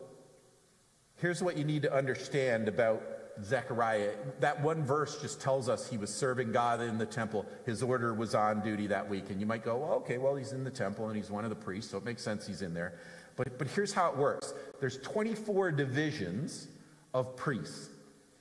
here's 1.16 1.42
what 1.42 1.56
you 1.56 1.64
need 1.64 1.82
to 1.82 1.94
understand 1.94 2.68
about 2.68 3.02
Zechariah. 3.42 4.12
That 4.40 4.62
one 4.62 4.84
verse 4.84 5.20
just 5.20 5.40
tells 5.40 5.68
us 5.68 5.88
he 5.88 5.96
was 5.96 6.14
serving 6.14 6.52
God 6.52 6.80
in 6.80 6.98
the 6.98 7.06
temple. 7.06 7.46
His 7.64 7.82
order 7.82 8.12
was 8.12 8.34
on 8.34 8.60
duty 8.62 8.86
that 8.88 9.08
week. 9.08 9.30
And 9.30 9.40
you 9.40 9.46
might 9.46 9.64
go, 9.64 9.76
well, 9.78 9.92
okay, 9.94 10.18
well, 10.18 10.36
he's 10.36 10.52
in 10.52 10.64
the 10.64 10.70
temple 10.70 11.06
and 11.06 11.16
he's 11.16 11.30
one 11.30 11.44
of 11.44 11.50
the 11.50 11.56
priests, 11.56 11.90
so 11.90 11.98
it 11.98 12.04
makes 12.04 12.22
sense 12.22 12.46
he's 12.46 12.62
in 12.62 12.74
there. 12.74 12.98
But, 13.36 13.58
but 13.58 13.68
here's 13.68 13.92
how 13.92 14.10
it 14.10 14.16
works 14.16 14.52
there's 14.80 14.98
24 14.98 15.72
divisions 15.72 16.68
of 17.14 17.36
priests. 17.36 17.88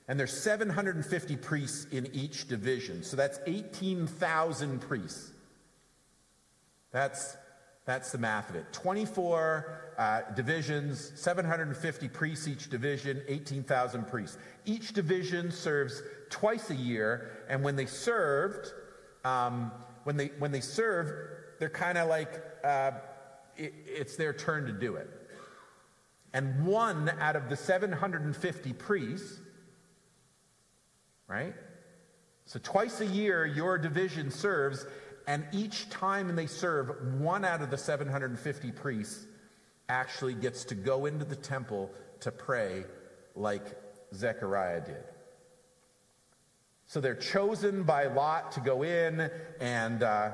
And 0.08 0.18
there's 0.18 0.36
750 0.36 1.36
priests 1.36 1.86
in 1.92 2.08
each 2.12 2.48
division. 2.48 3.02
So 3.02 3.16
that's 3.16 3.38
18,000 3.46 4.80
priests. 4.80 5.31
That's, 6.92 7.36
that's 7.84 8.12
the 8.12 8.18
math 8.18 8.50
of 8.50 8.56
it. 8.56 8.72
24 8.72 9.94
uh, 9.98 10.20
divisions, 10.34 11.12
750 11.14 12.08
priests 12.08 12.46
each 12.46 12.70
division, 12.70 13.22
18,000 13.28 14.06
priests. 14.06 14.38
Each 14.64 14.92
division 14.92 15.50
serves 15.50 16.02
twice 16.30 16.70
a 16.70 16.74
year, 16.74 17.44
and 17.48 17.62
when 17.62 17.76
they 17.76 17.86
served, 17.86 18.72
um, 19.24 19.72
when 20.04 20.16
they 20.16 20.32
when 20.38 20.50
they 20.52 20.60
serve, 20.60 21.12
they're 21.58 21.68
kind 21.68 21.98
of 21.98 22.08
like 22.08 22.42
uh, 22.64 22.92
it, 23.56 23.72
it's 23.86 24.16
their 24.16 24.32
turn 24.32 24.66
to 24.66 24.72
do 24.72 24.96
it. 24.96 25.08
And 26.32 26.64
one 26.64 27.10
out 27.20 27.36
of 27.36 27.48
the 27.48 27.56
750 27.56 28.72
priests, 28.72 29.38
right? 31.28 31.54
So 32.46 32.58
twice 32.62 33.00
a 33.00 33.06
year, 33.06 33.44
your 33.44 33.78
division 33.78 34.30
serves, 34.30 34.86
and 35.26 35.46
each 35.52 35.88
time 35.90 36.34
they 36.34 36.46
serve, 36.46 37.20
one 37.20 37.44
out 37.44 37.62
of 37.62 37.70
the 37.70 37.78
750 37.78 38.72
priests 38.72 39.26
actually 39.88 40.34
gets 40.34 40.64
to 40.66 40.74
go 40.74 41.06
into 41.06 41.24
the 41.24 41.36
temple 41.36 41.90
to 42.20 42.30
pray 42.30 42.84
like 43.34 43.64
Zechariah 44.14 44.80
did. 44.80 45.04
So 46.86 47.00
they're 47.00 47.14
chosen 47.14 47.84
by 47.84 48.06
Lot 48.06 48.52
to 48.52 48.60
go 48.60 48.82
in 48.82 49.30
and 49.60 50.02
uh, 50.02 50.32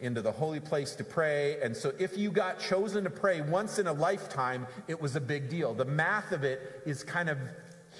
into 0.00 0.22
the 0.22 0.32
holy 0.32 0.60
place 0.60 0.94
to 0.96 1.04
pray. 1.04 1.60
And 1.62 1.76
so 1.76 1.92
if 1.98 2.16
you 2.16 2.30
got 2.30 2.58
chosen 2.58 3.04
to 3.04 3.10
pray 3.10 3.40
once 3.42 3.78
in 3.78 3.86
a 3.86 3.92
lifetime, 3.92 4.66
it 4.88 5.00
was 5.00 5.14
a 5.16 5.20
big 5.20 5.48
deal. 5.48 5.74
The 5.74 5.84
math 5.84 6.32
of 6.32 6.42
it 6.42 6.82
is 6.86 7.04
kind 7.04 7.28
of 7.28 7.38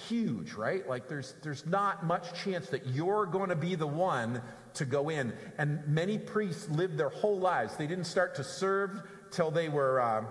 huge, 0.08 0.54
right? 0.54 0.88
Like 0.88 1.08
there's, 1.08 1.34
there's 1.42 1.66
not 1.66 2.04
much 2.04 2.42
chance 2.42 2.68
that 2.70 2.86
you're 2.86 3.26
going 3.26 3.50
to 3.50 3.56
be 3.56 3.74
the 3.74 3.86
one 3.86 4.42
to 4.74 4.84
go 4.84 5.08
in. 5.08 5.32
And 5.58 5.86
many 5.86 6.18
priests 6.18 6.68
lived 6.68 6.98
their 6.98 7.08
whole 7.08 7.38
lives. 7.38 7.76
They 7.76 7.86
didn't 7.86 8.04
start 8.04 8.34
to 8.36 8.44
serve 8.44 9.02
till 9.30 9.50
they 9.50 9.68
were, 9.68 10.00
uh, 10.00 10.24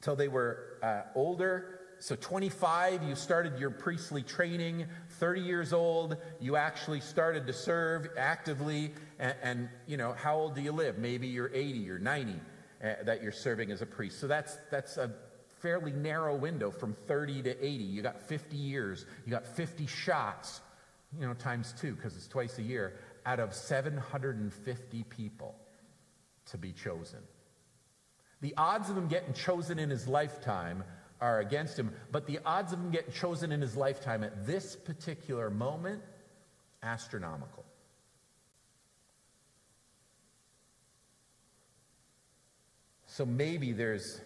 till 0.00 0.16
they 0.16 0.28
were 0.28 0.78
uh, 0.82 1.02
older. 1.14 1.80
So 2.00 2.14
25, 2.14 3.02
you 3.02 3.14
started 3.16 3.58
your 3.58 3.70
priestly 3.70 4.22
training. 4.22 4.86
30 5.18 5.40
years 5.40 5.72
old, 5.72 6.16
you 6.40 6.56
actually 6.56 7.00
started 7.00 7.46
to 7.48 7.52
serve 7.52 8.08
actively. 8.16 8.92
And, 9.18 9.34
and 9.42 9.68
you 9.86 9.96
know, 9.96 10.12
how 10.12 10.36
old 10.36 10.54
do 10.54 10.60
you 10.60 10.72
live? 10.72 10.98
Maybe 10.98 11.26
you're 11.26 11.50
80 11.52 11.90
or 11.90 11.98
90 11.98 12.32
uh, 12.32 12.94
that 13.02 13.22
you're 13.22 13.32
serving 13.32 13.72
as 13.72 13.82
a 13.82 13.86
priest. 13.86 14.20
So 14.20 14.28
that's, 14.28 14.58
that's 14.70 14.96
a 14.96 15.10
fairly 15.60 15.90
narrow 15.90 16.36
window 16.36 16.70
from 16.70 16.92
30 16.92 17.42
to 17.42 17.64
80. 17.64 17.84
You 17.84 18.02
got 18.02 18.20
50 18.20 18.56
years. 18.56 19.06
You 19.26 19.32
got 19.32 19.44
50 19.44 19.86
shots, 19.86 20.60
you 21.18 21.26
know, 21.26 21.34
times 21.34 21.74
two, 21.80 21.94
because 21.94 22.16
it's 22.16 22.28
twice 22.28 22.58
a 22.58 22.62
year 22.62 22.94
out 23.28 23.40
of 23.40 23.52
750 23.52 25.02
people 25.04 25.54
to 26.46 26.56
be 26.56 26.72
chosen. 26.72 27.18
The 28.40 28.54
odds 28.56 28.88
of 28.88 28.96
him 28.96 29.06
getting 29.06 29.34
chosen 29.34 29.78
in 29.78 29.90
his 29.90 30.08
lifetime 30.08 30.82
are 31.20 31.40
against 31.40 31.78
him, 31.78 31.92
but 32.10 32.26
the 32.26 32.38
odds 32.46 32.72
of 32.72 32.78
him 32.78 32.90
getting 32.90 33.12
chosen 33.12 33.52
in 33.52 33.60
his 33.60 33.76
lifetime 33.76 34.24
at 34.24 34.46
this 34.46 34.76
particular 34.76 35.50
moment, 35.50 36.00
astronomical. 36.82 37.66
So 43.08 43.26
maybe 43.26 43.72
there's, 43.72 44.22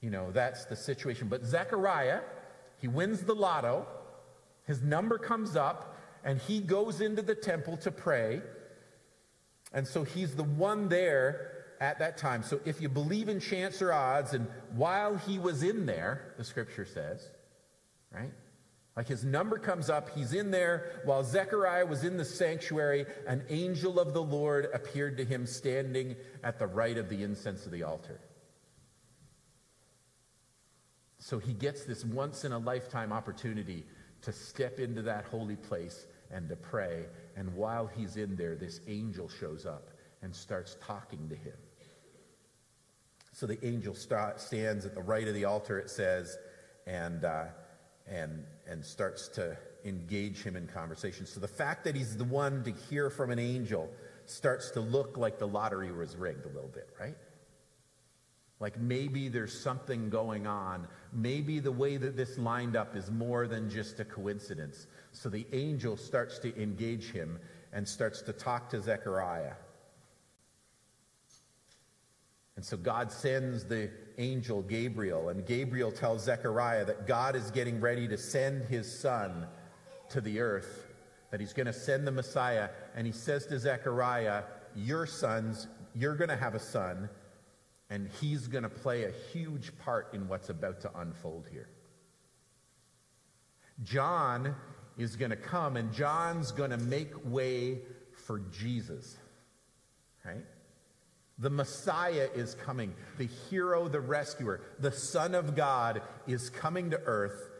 you 0.00 0.10
know, 0.10 0.30
that's 0.30 0.66
the 0.66 0.76
situation. 0.76 1.26
But 1.26 1.44
Zechariah, 1.44 2.20
he 2.76 2.86
wins 2.86 3.22
the 3.22 3.34
lotto, 3.34 3.88
his 4.66 4.82
number 4.82 5.18
comes 5.18 5.56
up, 5.56 5.91
and 6.24 6.38
he 6.38 6.60
goes 6.60 7.00
into 7.00 7.22
the 7.22 7.34
temple 7.34 7.76
to 7.78 7.90
pray. 7.90 8.42
And 9.72 9.86
so 9.86 10.04
he's 10.04 10.34
the 10.34 10.44
one 10.44 10.88
there 10.88 11.52
at 11.80 11.98
that 11.98 12.16
time. 12.16 12.42
So 12.42 12.60
if 12.64 12.80
you 12.80 12.88
believe 12.88 13.28
in 13.28 13.40
chance 13.40 13.82
or 13.82 13.92
odds, 13.92 14.34
and 14.34 14.46
while 14.74 15.16
he 15.16 15.38
was 15.38 15.62
in 15.62 15.86
there, 15.86 16.34
the 16.36 16.44
scripture 16.44 16.84
says, 16.84 17.28
right? 18.12 18.32
Like 18.96 19.08
his 19.08 19.24
number 19.24 19.58
comes 19.58 19.88
up, 19.88 20.10
he's 20.10 20.34
in 20.34 20.50
there. 20.50 21.00
While 21.04 21.24
Zechariah 21.24 21.86
was 21.86 22.04
in 22.04 22.18
the 22.18 22.24
sanctuary, 22.24 23.06
an 23.26 23.42
angel 23.48 23.98
of 23.98 24.12
the 24.12 24.22
Lord 24.22 24.68
appeared 24.74 25.16
to 25.16 25.24
him 25.24 25.46
standing 25.46 26.14
at 26.44 26.58
the 26.58 26.66
right 26.66 26.98
of 26.98 27.08
the 27.08 27.22
incense 27.22 27.64
of 27.64 27.72
the 27.72 27.84
altar. 27.84 28.20
So 31.18 31.38
he 31.38 31.54
gets 31.54 31.84
this 31.84 32.04
once 32.04 32.44
in 32.44 32.52
a 32.52 32.58
lifetime 32.58 33.12
opportunity 33.12 33.84
to 34.22 34.32
step 34.32 34.78
into 34.78 35.02
that 35.02 35.24
holy 35.24 35.56
place 35.56 36.06
and 36.32 36.48
to 36.48 36.56
pray. 36.56 37.06
And 37.36 37.54
while 37.54 37.86
he's 37.86 38.16
in 38.16 38.36
there, 38.36 38.56
this 38.56 38.80
angel 38.88 39.28
shows 39.28 39.66
up 39.66 39.90
and 40.22 40.34
starts 40.34 40.76
talking 40.80 41.28
to 41.28 41.34
him. 41.34 41.56
So 43.32 43.46
the 43.46 43.64
angel 43.66 43.94
st- 43.94 44.38
stands 44.38 44.84
at 44.84 44.94
the 44.94 45.02
right 45.02 45.26
of 45.26 45.34
the 45.34 45.44
altar, 45.44 45.78
it 45.78 45.90
says, 45.90 46.36
and, 46.86 47.24
uh, 47.24 47.44
and, 48.06 48.44
and 48.66 48.84
starts 48.84 49.28
to 49.28 49.56
engage 49.84 50.42
him 50.42 50.56
in 50.56 50.66
conversation. 50.66 51.26
So 51.26 51.40
the 51.40 51.48
fact 51.48 51.84
that 51.84 51.96
he's 51.96 52.16
the 52.16 52.24
one 52.24 52.62
to 52.64 52.72
hear 52.88 53.10
from 53.10 53.30
an 53.30 53.38
angel 53.38 53.90
starts 54.26 54.70
to 54.72 54.80
look 54.80 55.16
like 55.16 55.38
the 55.38 55.48
lottery 55.48 55.90
was 55.90 56.16
rigged 56.16 56.44
a 56.44 56.48
little 56.48 56.70
bit, 56.72 56.88
right? 57.00 57.16
Like 58.62 58.78
maybe 58.78 59.28
there's 59.28 59.60
something 59.60 60.08
going 60.08 60.46
on. 60.46 60.86
Maybe 61.12 61.58
the 61.58 61.72
way 61.72 61.96
that 61.96 62.16
this 62.16 62.38
lined 62.38 62.76
up 62.76 62.94
is 62.94 63.10
more 63.10 63.48
than 63.48 63.68
just 63.68 63.98
a 63.98 64.04
coincidence. 64.04 64.86
So 65.10 65.28
the 65.28 65.44
angel 65.52 65.96
starts 65.96 66.38
to 66.38 66.62
engage 66.62 67.10
him 67.10 67.40
and 67.72 67.86
starts 67.86 68.22
to 68.22 68.32
talk 68.32 68.70
to 68.70 68.80
Zechariah. 68.80 69.54
And 72.54 72.64
so 72.64 72.76
God 72.76 73.10
sends 73.10 73.64
the 73.64 73.90
angel 74.18 74.62
Gabriel, 74.62 75.30
and 75.30 75.44
Gabriel 75.44 75.90
tells 75.90 76.22
Zechariah 76.22 76.84
that 76.84 77.08
God 77.08 77.34
is 77.34 77.50
getting 77.50 77.80
ready 77.80 78.06
to 78.06 78.16
send 78.16 78.62
his 78.66 79.00
son 79.00 79.48
to 80.10 80.20
the 80.20 80.38
earth, 80.38 80.86
that 81.32 81.40
he's 81.40 81.52
going 81.52 81.66
to 81.66 81.72
send 81.72 82.06
the 82.06 82.12
Messiah. 82.12 82.68
And 82.94 83.08
he 83.08 83.12
says 83.12 83.44
to 83.46 83.58
Zechariah, 83.58 84.44
Your 84.76 85.06
sons, 85.06 85.66
you're 85.96 86.14
going 86.14 86.30
to 86.30 86.36
have 86.36 86.54
a 86.54 86.60
son, 86.60 87.08
and 87.92 88.08
he's 88.22 88.48
going 88.48 88.62
to 88.62 88.70
play 88.70 89.04
a 89.04 89.12
huge 89.32 89.76
part 89.76 90.14
in 90.14 90.26
what's 90.26 90.48
about 90.48 90.80
to 90.80 90.90
unfold 90.98 91.46
here. 91.52 91.68
John 93.82 94.54
is 94.96 95.14
going 95.14 95.30
to 95.30 95.36
come 95.36 95.76
and 95.76 95.92
John's 95.92 96.52
going 96.52 96.70
to 96.70 96.78
make 96.78 97.10
way 97.26 97.80
for 98.24 98.38
Jesus. 98.50 99.18
Right? 100.24 100.46
The 101.38 101.50
Messiah 101.50 102.28
is 102.34 102.54
coming. 102.54 102.94
The 103.18 103.28
hero, 103.50 103.88
the 103.88 104.00
rescuer, 104.00 104.62
the 104.78 104.92
Son 104.92 105.34
of 105.34 105.54
God 105.54 106.00
is 106.26 106.48
coming 106.48 106.92
to 106.92 107.00
earth, 107.04 107.50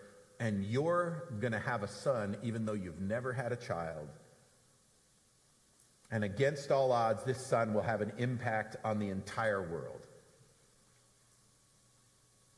and 0.40 0.64
you're 0.64 1.28
going 1.40 1.52
to 1.52 1.58
have 1.58 1.82
a 1.82 1.88
son 1.88 2.38
even 2.42 2.64
though 2.64 2.72
you've 2.72 3.02
never 3.02 3.34
had 3.34 3.52
a 3.52 3.56
child. 3.56 4.08
And 6.10 6.24
against 6.24 6.70
all 6.70 6.90
odds, 6.90 7.22
this 7.22 7.44
son 7.44 7.74
will 7.74 7.82
have 7.82 8.00
an 8.00 8.14
impact 8.16 8.76
on 8.82 8.98
the 8.98 9.10
entire 9.10 9.60
world. 9.60 10.01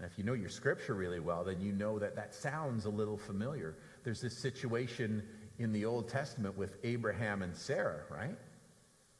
And 0.04 0.12
if 0.12 0.18
you 0.18 0.24
know 0.24 0.34
your 0.34 0.50
scripture 0.50 0.92
really 0.92 1.18
well, 1.18 1.44
then 1.44 1.62
you 1.62 1.72
know 1.72 1.98
that 1.98 2.14
that 2.14 2.34
sounds 2.34 2.84
a 2.84 2.90
little 2.90 3.16
familiar. 3.16 3.74
There's 4.02 4.20
this 4.20 4.36
situation 4.36 5.22
in 5.58 5.72
the 5.72 5.86
Old 5.86 6.10
Testament 6.10 6.58
with 6.58 6.76
Abraham 6.84 7.40
and 7.40 7.56
Sarah, 7.56 8.02
right? 8.10 8.36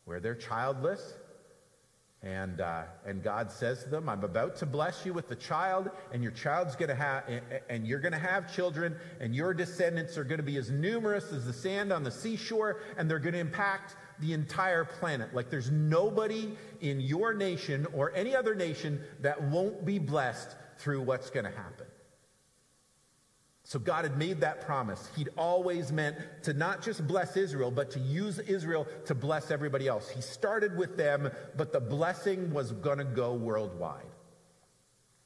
Where 0.05 0.21
they're 0.21 0.35
childless. 0.35 1.15
And, 2.23 2.61
uh, 2.61 2.83
and 3.07 3.23
God 3.23 3.51
says 3.51 3.85
to 3.85 3.89
them, 3.89 4.11
I'm 4.11 4.25
about 4.25 4.57
to 4.57 4.67
bless 4.67 5.07
you 5.07 5.15
with 5.15 5.27
the 5.27 5.37
child, 5.37 5.91
and 6.13 6.23
your 6.23 6.33
child's 6.33 6.77
to 6.77 6.95
have, 6.95 7.25
and 7.71 7.87
you're 7.87 8.01
going 8.01 8.13
to 8.13 8.19
have 8.19 8.55
children, 8.55 8.95
and 9.21 9.35
your 9.35 9.55
descendants 9.55 10.19
are 10.19 10.25
going 10.25 10.37
to 10.37 10.45
be 10.45 10.59
as 10.59 10.71
numerous 10.71 11.33
as 11.33 11.47
the 11.47 11.53
sand 11.55 11.95
on 11.95 12.03
the 12.03 12.11
seashore, 12.11 12.83
and 12.99 13.11
they're 13.11 13.19
going 13.19 13.33
to 13.33 13.39
impact 13.39 13.97
the 14.21 14.35
entire 14.35 14.85
planet. 14.85 15.35
Like 15.35 15.49
there's 15.49 15.71
nobody 15.71 16.59
in 16.83 17.01
your 17.01 17.33
nation 17.33 17.87
or 17.95 18.15
any 18.15 18.37
other 18.37 18.55
nation 18.55 19.03
that 19.23 19.43
won't 19.45 19.87
be 19.87 19.99
blessed 19.99 20.57
through 20.79 21.03
what's 21.03 21.31
going 21.31 21.45
to 21.45 21.51
happen. 21.51 21.87
So 23.67 23.79
God 23.79 24.05
had 24.05 24.19
made 24.19 24.43
that 24.43 24.61
promise. 24.61 25.11
He'd 25.17 25.31
always 25.39 25.91
meant 25.91 26.17
to 26.43 26.53
not 26.53 26.83
just 26.83 27.07
bless 27.07 27.35
Israel, 27.37 27.71
but 27.71 27.93
to 27.93 27.99
use 27.99 28.39
Israel 28.39 28.87
to 29.07 29.15
bless 29.15 29.51
everybody 29.51 29.89
else. 29.89 30.11
He 30.11 30.21
started 30.21 30.77
with 30.77 30.99
them, 30.99 31.31
but 31.57 31.73
the 31.73 31.81
blessing 31.81 32.53
was 32.53 32.73
going 32.73 32.99
to 32.99 33.05
go 33.05 33.33
worldwide. 33.33 34.05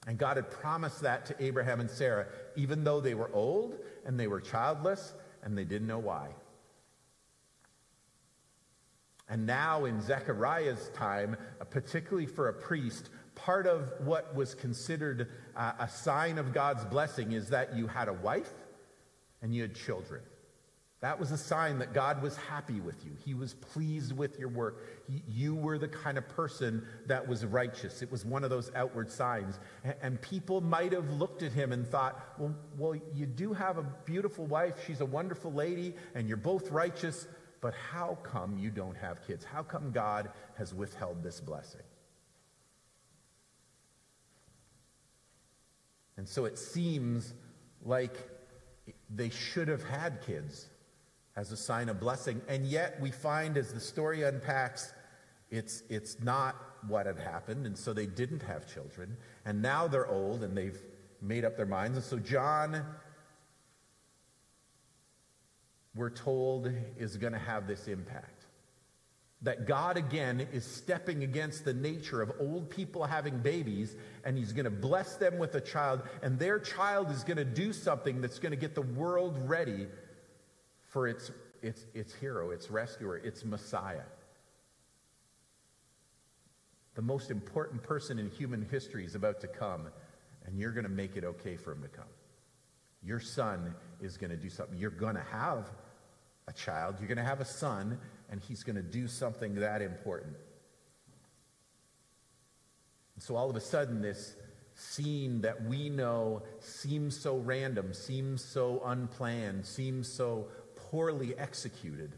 And 0.06 0.16
God 0.16 0.36
had 0.36 0.50
promised 0.50 1.02
that 1.02 1.26
to 1.26 1.44
Abraham 1.44 1.80
and 1.80 1.90
Sarah, 1.90 2.28
even 2.56 2.84
though 2.84 3.00
they 3.00 3.14
were 3.14 3.30
old 3.34 3.76
and 4.06 4.18
they 4.18 4.28
were 4.28 4.40
childless 4.40 5.14
and 5.42 5.58
they 5.58 5.64
didn't 5.64 5.88
know 5.88 5.98
why. 5.98 6.28
And 9.28 9.46
now 9.46 9.84
in 9.84 10.00
Zechariah's 10.00 10.90
time, 10.94 11.36
uh, 11.60 11.64
particularly 11.64 12.26
for 12.26 12.48
a 12.48 12.54
priest, 12.54 13.10
part 13.38 13.66
of 13.66 13.92
what 14.04 14.34
was 14.34 14.54
considered 14.54 15.28
uh, 15.56 15.72
a 15.78 15.88
sign 15.88 16.38
of 16.38 16.52
God's 16.52 16.84
blessing 16.84 17.32
is 17.32 17.50
that 17.50 17.76
you 17.76 17.86
had 17.86 18.08
a 18.08 18.12
wife 18.12 18.52
and 19.42 19.54
you 19.54 19.62
had 19.62 19.74
children. 19.74 20.22
That 21.00 21.20
was 21.20 21.30
a 21.30 21.38
sign 21.38 21.78
that 21.78 21.94
God 21.94 22.20
was 22.22 22.36
happy 22.36 22.80
with 22.80 23.04
you. 23.04 23.12
He 23.24 23.32
was 23.32 23.54
pleased 23.54 24.16
with 24.16 24.36
your 24.36 24.48
work. 24.48 24.82
You 25.28 25.54
were 25.54 25.78
the 25.78 25.86
kind 25.86 26.18
of 26.18 26.28
person 26.28 26.84
that 27.06 27.28
was 27.28 27.46
righteous. 27.46 28.02
It 28.02 28.10
was 28.10 28.24
one 28.24 28.42
of 28.42 28.50
those 28.50 28.72
outward 28.74 29.08
signs. 29.08 29.60
And 30.02 30.20
people 30.20 30.60
might 30.60 30.92
have 30.92 31.08
looked 31.10 31.44
at 31.44 31.52
him 31.52 31.70
and 31.70 31.86
thought, 31.86 32.20
well, 32.36 32.52
well, 32.76 32.96
you 33.14 33.26
do 33.26 33.52
have 33.52 33.78
a 33.78 33.84
beautiful 34.04 34.46
wife. 34.46 34.74
She's 34.84 35.00
a 35.00 35.06
wonderful 35.06 35.52
lady, 35.52 35.94
and 36.16 36.26
you're 36.26 36.36
both 36.36 36.72
righteous. 36.72 37.28
But 37.60 37.74
how 37.74 38.18
come 38.24 38.58
you 38.58 38.70
don't 38.70 38.96
have 38.96 39.24
kids? 39.24 39.44
How 39.44 39.62
come 39.62 39.92
God 39.92 40.30
has 40.56 40.74
withheld 40.74 41.22
this 41.22 41.40
blessing? 41.40 41.82
And 46.18 46.28
so 46.28 46.44
it 46.44 46.58
seems 46.58 47.32
like 47.84 48.28
they 49.08 49.30
should 49.30 49.68
have 49.68 49.84
had 49.84 50.20
kids 50.20 50.66
as 51.36 51.52
a 51.52 51.56
sign 51.56 51.88
of 51.88 52.00
blessing. 52.00 52.42
And 52.48 52.66
yet 52.66 53.00
we 53.00 53.12
find 53.12 53.56
as 53.56 53.72
the 53.72 53.80
story 53.80 54.24
unpacks, 54.24 54.92
it's, 55.50 55.84
it's 55.88 56.20
not 56.20 56.56
what 56.88 57.06
had 57.06 57.20
happened. 57.20 57.66
And 57.66 57.78
so 57.78 57.92
they 57.92 58.06
didn't 58.06 58.42
have 58.42 58.66
children. 58.66 59.16
And 59.44 59.62
now 59.62 59.86
they're 59.86 60.08
old 60.08 60.42
and 60.42 60.56
they've 60.56 60.82
made 61.22 61.44
up 61.44 61.56
their 61.56 61.66
minds. 61.66 61.96
And 61.96 62.04
so 62.04 62.18
John, 62.18 62.84
we're 65.94 66.10
told, 66.10 66.72
is 66.98 67.16
going 67.16 67.32
to 67.32 67.38
have 67.38 67.68
this 67.68 67.86
impact. 67.86 68.47
That 69.42 69.66
God 69.66 69.96
again 69.96 70.46
is 70.52 70.64
stepping 70.64 71.22
against 71.22 71.64
the 71.64 71.72
nature 71.72 72.20
of 72.20 72.32
old 72.40 72.70
people 72.70 73.04
having 73.04 73.38
babies, 73.38 73.94
and 74.24 74.36
He's 74.36 74.52
going 74.52 74.64
to 74.64 74.70
bless 74.70 75.14
them 75.16 75.38
with 75.38 75.54
a 75.54 75.60
child, 75.60 76.02
and 76.22 76.38
their 76.38 76.58
child 76.58 77.10
is 77.10 77.22
going 77.22 77.36
to 77.36 77.44
do 77.44 77.72
something 77.72 78.20
that's 78.20 78.40
going 78.40 78.50
to 78.50 78.56
get 78.56 78.74
the 78.74 78.82
world 78.82 79.38
ready 79.48 79.86
for 80.88 81.06
its, 81.06 81.30
its, 81.62 81.86
its 81.94 82.12
hero, 82.14 82.50
its 82.50 82.70
rescuer, 82.70 83.18
its 83.18 83.44
Messiah. 83.44 84.02
The 86.96 87.02
most 87.02 87.30
important 87.30 87.84
person 87.84 88.18
in 88.18 88.28
human 88.30 88.66
history 88.68 89.04
is 89.04 89.14
about 89.14 89.40
to 89.42 89.46
come, 89.46 89.86
and 90.44 90.58
you're 90.58 90.72
going 90.72 90.86
to 90.86 90.90
make 90.90 91.16
it 91.16 91.22
okay 91.22 91.56
for 91.56 91.70
him 91.70 91.82
to 91.82 91.88
come. 91.88 92.08
Your 93.04 93.20
son 93.20 93.74
is 94.00 94.16
going 94.16 94.30
to 94.30 94.36
do 94.36 94.50
something. 94.50 94.76
You're 94.76 94.90
going 94.90 95.14
to 95.14 95.24
have 95.30 95.70
a 96.48 96.52
child, 96.52 96.96
you're 96.98 97.06
going 97.06 97.18
to 97.18 97.22
have 97.22 97.40
a 97.40 97.44
son, 97.44 97.98
and 98.30 98.40
he's 98.40 98.62
going 98.62 98.76
to 98.76 98.82
do 98.82 99.08
something 99.08 99.54
that 99.56 99.82
important. 99.82 100.36
And 103.14 103.22
so 103.22 103.36
all 103.36 103.50
of 103.50 103.56
a 103.56 103.60
sudden, 103.60 104.00
this 104.00 104.36
scene 104.74 105.40
that 105.40 105.64
we 105.64 105.88
know 105.88 106.42
seems 106.60 107.18
so 107.18 107.36
random, 107.38 107.92
seems 107.92 108.44
so 108.44 108.80
unplanned, 108.84 109.66
seems 109.66 110.08
so 110.08 110.48
poorly 110.76 111.36
executed 111.36 112.12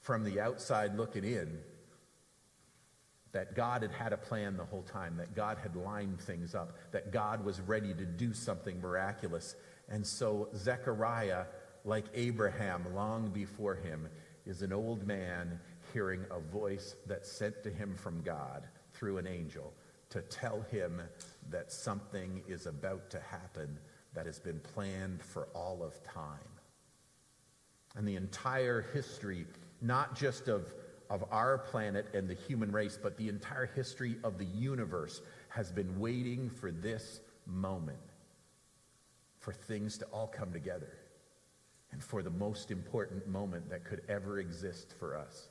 from 0.00 0.24
the 0.24 0.40
outside 0.40 0.96
looking 0.96 1.24
in, 1.24 1.58
that 3.32 3.54
God 3.54 3.82
had 3.82 3.90
had 3.90 4.14
a 4.14 4.16
plan 4.16 4.56
the 4.56 4.64
whole 4.64 4.84
time, 4.84 5.18
that 5.18 5.34
God 5.34 5.58
had 5.58 5.76
lined 5.76 6.18
things 6.20 6.54
up, 6.54 6.78
that 6.92 7.12
God 7.12 7.44
was 7.44 7.60
ready 7.60 7.92
to 7.92 8.06
do 8.06 8.32
something 8.32 8.80
miraculous. 8.80 9.54
And 9.90 10.06
so 10.06 10.48
Zechariah, 10.56 11.44
like 11.84 12.06
Abraham 12.14 12.94
long 12.94 13.28
before 13.28 13.74
him, 13.74 14.08
is 14.46 14.62
an 14.62 14.72
old 14.72 15.06
man 15.06 15.58
hearing 15.92 16.24
a 16.30 16.40
voice 16.40 16.94
that's 17.06 17.30
sent 17.30 17.62
to 17.64 17.70
him 17.70 17.94
from 17.94 18.22
God 18.22 18.64
through 18.92 19.18
an 19.18 19.26
angel 19.26 19.72
to 20.10 20.22
tell 20.22 20.62
him 20.70 21.02
that 21.50 21.72
something 21.72 22.42
is 22.48 22.66
about 22.66 23.10
to 23.10 23.20
happen 23.20 23.78
that 24.14 24.26
has 24.26 24.38
been 24.38 24.60
planned 24.60 25.22
for 25.22 25.48
all 25.54 25.82
of 25.82 26.02
time. 26.04 26.38
And 27.96 28.06
the 28.06 28.16
entire 28.16 28.82
history, 28.92 29.46
not 29.82 30.14
just 30.14 30.48
of, 30.48 30.72
of 31.10 31.24
our 31.30 31.58
planet 31.58 32.06
and 32.14 32.28
the 32.28 32.34
human 32.34 32.70
race, 32.70 32.98
but 33.02 33.16
the 33.16 33.28
entire 33.28 33.66
history 33.66 34.16
of 34.22 34.38
the 34.38 34.44
universe 34.44 35.20
has 35.48 35.72
been 35.72 35.98
waiting 35.98 36.50
for 36.50 36.70
this 36.70 37.20
moment 37.46 37.98
for 39.38 39.52
things 39.52 39.98
to 39.98 40.04
all 40.06 40.26
come 40.26 40.52
together 40.52 40.92
and 41.96 42.04
for 42.04 42.22
the 42.22 42.28
most 42.28 42.70
important 42.70 43.26
moment 43.26 43.70
that 43.70 43.82
could 43.82 44.02
ever 44.06 44.38
exist 44.38 44.92
for 44.98 45.16
us. 45.16 45.48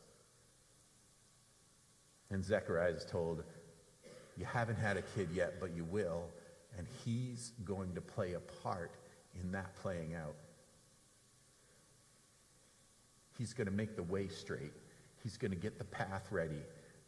And 2.30 2.46
Zechariah 2.46 2.92
is 2.92 3.04
told, 3.04 3.42
You 4.38 4.46
haven't 4.46 4.76
had 4.76 4.96
a 4.96 5.02
kid 5.02 5.30
yet, 5.34 5.56
but 5.60 5.76
you 5.76 5.86
will, 5.86 6.26
and 6.78 6.86
he's 7.04 7.54
going 7.64 7.96
to 7.96 8.02
play 8.02 8.34
a 8.34 8.40
part 8.62 8.92
in 9.42 9.52
that 9.54 9.76
playing 9.78 10.14
out. 10.14 10.36
He's 13.40 13.54
going 13.54 13.66
to 13.66 13.74
make 13.74 13.96
the 13.96 14.04
way 14.04 14.28
straight. 14.28 14.74
He's 15.24 15.38
going 15.38 15.50
to 15.50 15.58
get 15.58 15.80
the 15.80 15.86
path 15.86 16.28
ready. 16.30 16.62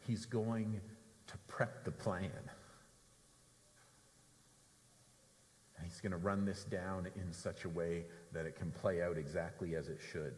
He's 0.04 0.26
going 0.26 0.80
to 1.28 1.34
prep 1.46 1.84
the 1.84 1.92
plan. 1.92 2.32
He's 5.98 6.08
going 6.08 6.20
to 6.20 6.24
run 6.24 6.44
this 6.44 6.62
down 6.62 7.08
in 7.16 7.32
such 7.32 7.64
a 7.64 7.68
way 7.68 8.04
that 8.32 8.46
it 8.46 8.54
can 8.54 8.70
play 8.70 9.02
out 9.02 9.18
exactly 9.18 9.74
as 9.74 9.88
it 9.88 9.98
should. 10.12 10.34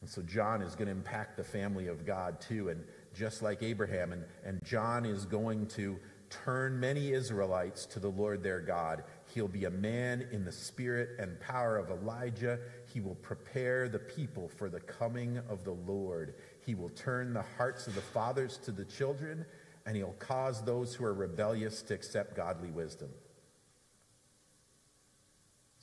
And 0.00 0.08
so 0.08 0.22
John 0.22 0.62
is 0.62 0.74
going 0.74 0.86
to 0.86 0.92
impact 0.92 1.36
the 1.36 1.44
family 1.44 1.88
of 1.88 2.06
God 2.06 2.40
too, 2.40 2.70
and 2.70 2.82
just 3.12 3.42
like 3.42 3.62
Abraham, 3.62 4.14
and, 4.14 4.24
and 4.46 4.64
John 4.64 5.04
is 5.04 5.26
going 5.26 5.66
to 5.68 5.98
turn 6.30 6.80
many 6.80 7.12
Israelites 7.12 7.84
to 7.84 8.00
the 8.00 8.08
Lord 8.08 8.42
their 8.42 8.60
God. 8.60 9.04
He'll 9.34 9.46
be 9.46 9.66
a 9.66 9.70
man 9.70 10.26
in 10.32 10.42
the 10.42 10.52
spirit 10.52 11.10
and 11.18 11.38
power 11.38 11.76
of 11.76 11.90
Elijah. 11.90 12.58
He 12.94 13.00
will 13.00 13.16
prepare 13.16 13.90
the 13.90 13.98
people 13.98 14.48
for 14.48 14.70
the 14.70 14.80
coming 14.80 15.38
of 15.50 15.64
the 15.64 15.74
Lord. 15.74 16.36
He 16.64 16.74
will 16.74 16.88
turn 16.88 17.34
the 17.34 17.44
hearts 17.58 17.86
of 17.86 17.94
the 17.94 18.00
fathers 18.00 18.56
to 18.64 18.72
the 18.72 18.86
children 18.86 19.44
and 19.86 19.96
he'll 19.96 20.16
cause 20.18 20.62
those 20.62 20.94
who 20.94 21.04
are 21.04 21.14
rebellious 21.14 21.82
to 21.82 21.94
accept 21.94 22.36
godly 22.36 22.70
wisdom. 22.70 23.10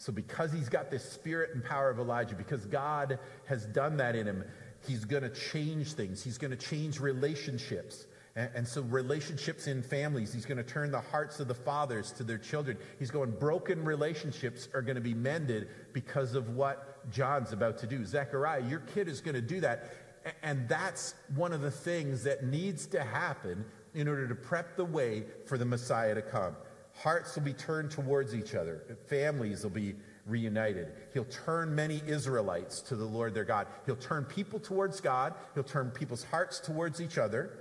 So, 0.01 0.11
because 0.11 0.51
he's 0.51 0.69
got 0.69 0.89
this 0.89 1.07
spirit 1.07 1.51
and 1.53 1.63
power 1.63 1.91
of 1.91 1.99
Elijah, 1.99 2.33
because 2.33 2.65
God 2.65 3.19
has 3.45 3.67
done 3.67 3.97
that 3.97 4.15
in 4.15 4.25
him, 4.25 4.43
he's 4.87 5.05
going 5.05 5.21
to 5.21 5.29
change 5.29 5.93
things. 5.93 6.23
He's 6.23 6.39
going 6.39 6.49
to 6.49 6.57
change 6.57 6.99
relationships. 6.99 8.07
And, 8.35 8.49
and, 8.55 8.67
so, 8.67 8.81
relationships 8.81 9.67
in 9.67 9.83
families, 9.83 10.33
he's 10.33 10.45
going 10.45 10.57
to 10.57 10.63
turn 10.63 10.89
the 10.89 11.01
hearts 11.01 11.39
of 11.39 11.47
the 11.47 11.53
fathers 11.53 12.11
to 12.13 12.23
their 12.23 12.39
children. 12.39 12.79
He's 12.97 13.11
going, 13.11 13.29
broken 13.29 13.85
relationships 13.85 14.67
are 14.73 14.81
going 14.81 14.95
to 14.95 15.01
be 15.01 15.13
mended 15.13 15.67
because 15.93 16.33
of 16.33 16.55
what 16.55 17.07
John's 17.11 17.53
about 17.53 17.77
to 17.79 17.87
do. 17.87 18.03
Zechariah, 18.03 18.67
your 18.67 18.79
kid 18.79 19.07
is 19.07 19.21
going 19.21 19.35
to 19.35 19.41
do 19.41 19.59
that. 19.59 19.93
And 20.41 20.67
that's 20.67 21.13
one 21.35 21.53
of 21.53 21.61
the 21.61 21.71
things 21.71 22.23
that 22.23 22.43
needs 22.43 22.87
to 22.87 23.03
happen 23.03 23.65
in 23.93 24.07
order 24.07 24.27
to 24.27 24.35
prep 24.35 24.75
the 24.75 24.85
way 24.85 25.23
for 25.45 25.57
the 25.57 25.65
Messiah 25.65 26.15
to 26.15 26.21
come. 26.21 26.55
Hearts 26.95 27.35
will 27.35 27.43
be 27.43 27.53
turned 27.53 27.91
towards 27.91 28.35
each 28.35 28.55
other, 28.55 28.83
families 29.07 29.63
will 29.63 29.71
be 29.71 29.95
reunited. 30.25 30.93
He'll 31.13 31.25
turn 31.25 31.73
many 31.73 32.01
Israelites 32.05 32.81
to 32.81 32.95
the 32.95 33.05
Lord 33.05 33.33
their 33.33 33.43
God. 33.43 33.67
He'll 33.85 33.95
turn 33.95 34.25
people 34.25 34.59
towards 34.59 35.01
God, 35.01 35.33
he'll 35.53 35.63
turn 35.63 35.91
people's 35.91 36.23
hearts 36.23 36.59
towards 36.59 37.01
each 37.01 37.17
other, 37.17 37.57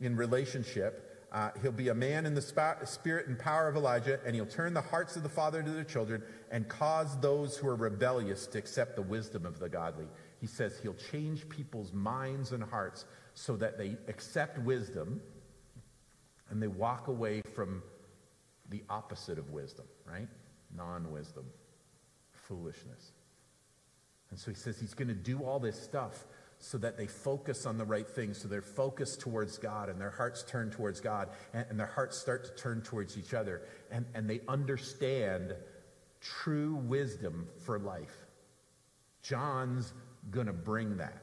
in 0.00 0.16
relationship. 0.16 1.04
Uh, 1.30 1.50
he'll 1.60 1.72
be 1.72 1.88
a 1.88 1.94
man 1.94 2.24
in 2.24 2.34
the 2.34 2.80
spirit 2.84 3.28
and 3.28 3.38
power 3.38 3.68
of 3.68 3.76
Elijah, 3.76 4.18
and 4.24 4.34
he'll 4.34 4.46
turn 4.46 4.72
the 4.72 4.80
hearts 4.80 5.14
of 5.14 5.22
the 5.22 5.28
father 5.28 5.62
to 5.62 5.70
their 5.70 5.84
children 5.84 6.22
and 6.50 6.66
cause 6.68 7.20
those 7.20 7.56
who 7.56 7.68
are 7.68 7.76
rebellious 7.76 8.46
to 8.46 8.56
accept 8.56 8.96
the 8.96 9.02
wisdom 9.02 9.44
of 9.44 9.58
the 9.58 9.68
godly. 9.68 10.06
He 10.40 10.46
says 10.46 10.78
he'll 10.82 10.94
change 10.94 11.46
people's 11.50 11.92
minds 11.92 12.52
and 12.52 12.62
hearts 12.62 13.04
so 13.34 13.56
that 13.56 13.76
they 13.76 13.96
accept 14.08 14.58
wisdom 14.60 15.20
and 16.50 16.62
they 16.62 16.68
walk 16.68 17.08
away 17.08 17.42
from 17.54 17.82
the 18.70 18.82
opposite 18.88 19.38
of 19.38 19.50
wisdom, 19.50 19.86
right? 20.04 20.28
Non 20.76 21.10
wisdom, 21.10 21.46
foolishness. 22.32 23.12
And 24.30 24.38
so 24.38 24.50
he 24.50 24.56
says 24.56 24.78
he's 24.78 24.94
going 24.94 25.08
to 25.08 25.14
do 25.14 25.42
all 25.42 25.58
this 25.58 25.80
stuff 25.80 26.26
so 26.58 26.76
that 26.78 26.96
they 26.96 27.06
focus 27.06 27.66
on 27.66 27.78
the 27.78 27.84
right 27.84 28.08
things, 28.08 28.42
so 28.42 28.48
they're 28.48 28.60
focused 28.60 29.20
towards 29.20 29.58
God 29.58 29.88
and 29.88 30.00
their 30.00 30.10
hearts 30.10 30.42
turn 30.42 30.70
towards 30.70 31.00
God 31.00 31.28
and, 31.54 31.64
and 31.70 31.78
their 31.78 31.86
hearts 31.86 32.18
start 32.18 32.44
to 32.44 32.62
turn 32.62 32.82
towards 32.82 33.16
each 33.16 33.32
other 33.32 33.62
and, 33.90 34.04
and 34.14 34.28
they 34.28 34.40
understand 34.48 35.54
true 36.20 36.74
wisdom 36.74 37.46
for 37.64 37.78
life. 37.78 38.26
John's 39.22 39.92
going 40.30 40.46
to 40.46 40.52
bring 40.52 40.96
that. 40.96 41.22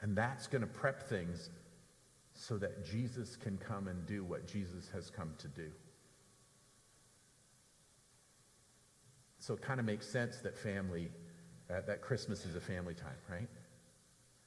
And 0.00 0.16
that's 0.16 0.46
going 0.46 0.62
to 0.62 0.68
prep 0.68 1.08
things 1.08 1.50
so 2.40 2.56
that 2.56 2.86
Jesus 2.86 3.36
can 3.36 3.58
come 3.58 3.86
and 3.86 4.06
do 4.06 4.24
what 4.24 4.46
Jesus 4.46 4.88
has 4.94 5.10
come 5.10 5.34
to 5.36 5.48
do. 5.48 5.70
So 9.40 9.52
it 9.52 9.60
kind 9.60 9.78
of 9.78 9.84
makes 9.84 10.06
sense 10.06 10.38
that 10.38 10.56
family 10.56 11.10
that, 11.68 11.86
that 11.86 12.00
Christmas 12.00 12.46
is 12.46 12.56
a 12.56 12.60
family 12.60 12.94
time, 12.94 13.18
right? 13.30 13.48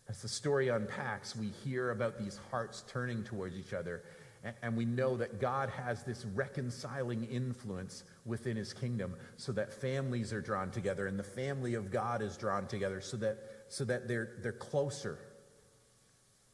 As 0.10 0.24
the 0.24 0.28
story 0.28 0.70
unpacks, 0.70 1.36
we 1.36 1.50
hear 1.64 1.92
about 1.92 2.18
these 2.18 2.40
hearts 2.50 2.84
turning 2.88 3.24
towards 3.24 3.56
each 3.56 3.74
other, 3.74 4.02
and, 4.44 4.56
and 4.64 4.76
we 4.76 4.86
know 4.86 5.16
that 5.18 5.40
God 5.40 5.70
has 5.70 6.04
this 6.04 6.26
reconciling 6.34 7.26
influence 7.26 8.06
within 8.26 8.58
his 8.58 8.74
kingdom 8.74 9.16
so 9.38 9.52
that 9.52 9.72
families 9.72 10.34
are 10.34 10.42
drawn 10.42 10.72
together 10.72 11.06
and 11.06 11.18
the 11.18 11.24
family 11.24 11.76
of 11.76 11.92
God 11.92 12.24
is 12.24 12.38
drawn 12.38 12.66
together 12.66 13.02
so 13.02 13.18
that, 13.18 13.38
so 13.70 13.86
that 13.86 14.08
they're, 14.08 14.32
they're 14.42 14.52
closer. 14.52 15.20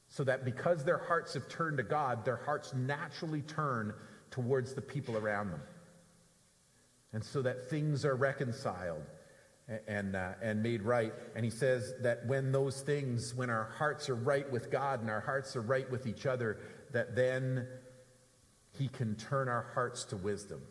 So 0.10 0.24
that 0.24 0.44
because 0.44 0.84
their 0.84 0.98
hearts 0.98 1.36
have 1.36 1.48
turned 1.48 1.78
to 1.78 1.84
God, 1.84 2.26
their 2.26 2.38
hearts 2.38 2.74
naturally 2.74 3.42
turn 3.44 3.94
towards 4.32 4.74
the 4.74 4.82
people 4.82 5.16
around 5.16 5.52
them. 5.52 5.62
And 7.14 7.24
so 7.24 7.42
that 7.44 7.70
things 7.70 8.06
are 8.06 8.16
reconciled 8.16 9.04
and, 9.88 10.16
uh, 10.16 10.32
and 10.42 10.64
made 10.64 10.82
right. 10.82 11.14
And 11.36 11.46
he 11.46 11.52
says 11.52 11.94
that 12.02 12.26
when 12.26 12.52
those 12.52 12.82
things, 12.82 13.36
when 13.36 13.50
our 13.50 13.72
hearts 13.78 14.10
are 14.10 14.16
right 14.16 14.50
with 14.52 14.72
God 14.72 15.02
and 15.02 15.10
our 15.10 15.22
hearts 15.22 15.56
are 15.56 15.62
right 15.62 15.90
with 15.90 16.08
each 16.08 16.26
other, 16.26 16.58
that 16.92 17.16
then 17.16 17.68
he 18.72 18.88
can 18.88 19.16
turn 19.16 19.48
our 19.48 19.68
hearts 19.74 20.06
to 20.06 20.18
wisdom. 20.18 20.62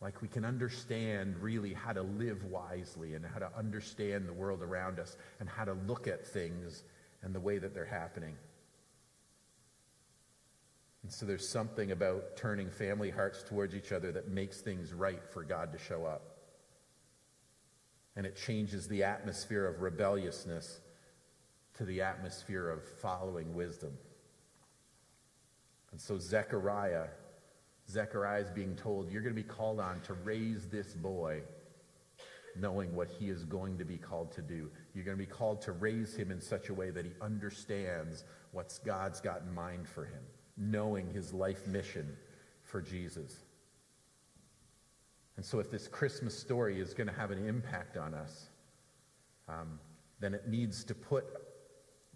Like 0.00 0.22
we 0.22 0.28
can 0.28 0.44
understand 0.44 1.36
really 1.38 1.72
how 1.72 1.92
to 1.92 2.02
live 2.02 2.44
wisely 2.44 3.14
and 3.14 3.24
how 3.24 3.38
to 3.38 3.50
understand 3.56 4.28
the 4.28 4.32
world 4.32 4.62
around 4.62 4.98
us 4.98 5.16
and 5.40 5.48
how 5.48 5.64
to 5.64 5.72
look 5.72 6.06
at 6.06 6.26
things 6.26 6.82
and 7.22 7.34
the 7.34 7.40
way 7.40 7.58
that 7.58 7.74
they're 7.74 7.84
happening. 7.84 8.36
And 11.02 11.12
so 11.12 11.26
there's 11.26 11.48
something 11.48 11.92
about 11.92 12.36
turning 12.36 12.70
family 12.70 13.10
hearts 13.10 13.42
towards 13.42 13.74
each 13.74 13.92
other 13.92 14.10
that 14.12 14.28
makes 14.28 14.60
things 14.60 14.92
right 14.92 15.22
for 15.32 15.44
God 15.44 15.72
to 15.72 15.78
show 15.78 16.04
up 16.04 16.36
and 18.16 18.24
it 18.24 18.34
changes 18.34 18.88
the 18.88 19.04
atmosphere 19.04 19.66
of 19.66 19.82
rebelliousness 19.82 20.80
to 21.74 21.84
the 21.84 22.00
atmosphere 22.00 22.70
of 22.70 22.82
following 22.82 23.54
wisdom. 23.54 23.92
And 25.92 26.00
so 26.00 26.18
Zechariah, 26.18 27.08
Zechariah 27.88 28.40
is 28.40 28.50
being 28.50 28.74
told, 28.74 29.12
you're 29.12 29.22
going 29.22 29.36
to 29.36 29.42
be 29.42 29.46
called 29.46 29.78
on 29.78 30.00
to 30.02 30.14
raise 30.14 30.66
this 30.68 30.94
boy 30.94 31.42
knowing 32.60 32.94
what 32.94 33.08
he 33.08 33.28
is 33.28 33.44
going 33.44 33.78
to 33.78 33.84
be 33.84 33.96
called 33.96 34.32
to 34.32 34.42
do. 34.42 34.70
You're 34.94 35.04
going 35.04 35.16
to 35.16 35.24
be 35.24 35.30
called 35.30 35.60
to 35.62 35.72
raise 35.72 36.14
him 36.14 36.30
in 36.30 36.40
such 36.40 36.68
a 36.68 36.74
way 36.74 36.90
that 36.90 37.04
he 37.04 37.12
understands 37.20 38.24
what 38.52 38.78
God's 38.84 39.20
got 39.20 39.42
in 39.42 39.54
mind 39.54 39.88
for 39.88 40.04
him, 40.04 40.22
knowing 40.56 41.12
his 41.12 41.32
life 41.32 41.66
mission 41.66 42.16
for 42.62 42.80
Jesus. 42.80 43.44
And 45.36 45.44
so, 45.44 45.58
if 45.58 45.70
this 45.70 45.86
Christmas 45.86 46.38
story 46.38 46.80
is 46.80 46.94
going 46.94 47.08
to 47.08 47.14
have 47.14 47.30
an 47.30 47.46
impact 47.46 47.96
on 47.96 48.14
us, 48.14 48.48
um, 49.48 49.78
then 50.18 50.34
it 50.34 50.48
needs 50.48 50.82
to 50.84 50.94
put, 50.94 51.24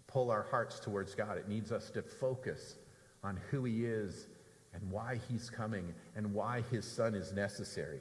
pull 0.07 0.31
our 0.31 0.43
hearts 0.43 0.79
towards 0.79 1.13
God. 1.13 1.37
It 1.37 1.47
needs 1.47 1.71
us 1.71 1.91
to 1.91 2.01
focus 2.01 2.75
on 3.23 3.39
who 3.51 3.63
He 3.63 3.85
is 3.85 4.27
and 4.73 4.89
why 4.89 5.19
He's 5.29 5.49
coming 5.49 5.93
and 6.15 6.33
why 6.33 6.63
His 6.71 6.85
Son 6.85 7.13
is 7.13 7.31
necessary. 7.31 7.99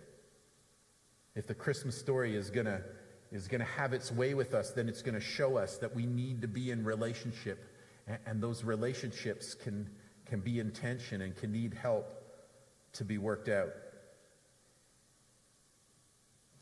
If 1.40 1.46
the 1.46 1.54
Christmas 1.54 1.96
story 1.96 2.36
is 2.36 2.50
going 2.50 2.66
to 2.66 2.82
is 3.32 3.48
going 3.48 3.62
to 3.62 3.66
have 3.66 3.94
its 3.94 4.12
way 4.12 4.34
with 4.34 4.52
us, 4.52 4.72
then 4.72 4.90
it's 4.90 5.00
going 5.00 5.14
to 5.14 5.22
show 5.22 5.56
us 5.56 5.78
that 5.78 5.96
we 5.96 6.04
need 6.04 6.42
to 6.42 6.48
be 6.48 6.70
in 6.70 6.84
relationship, 6.84 7.64
and, 8.06 8.18
and 8.26 8.42
those 8.42 8.62
relationships 8.62 9.54
can 9.54 9.88
can 10.26 10.40
be 10.40 10.60
in 10.60 10.70
tension 10.70 11.22
and 11.22 11.34
can 11.34 11.50
need 11.50 11.72
help 11.72 12.04
to 12.92 13.06
be 13.06 13.16
worked 13.16 13.48
out. 13.48 13.70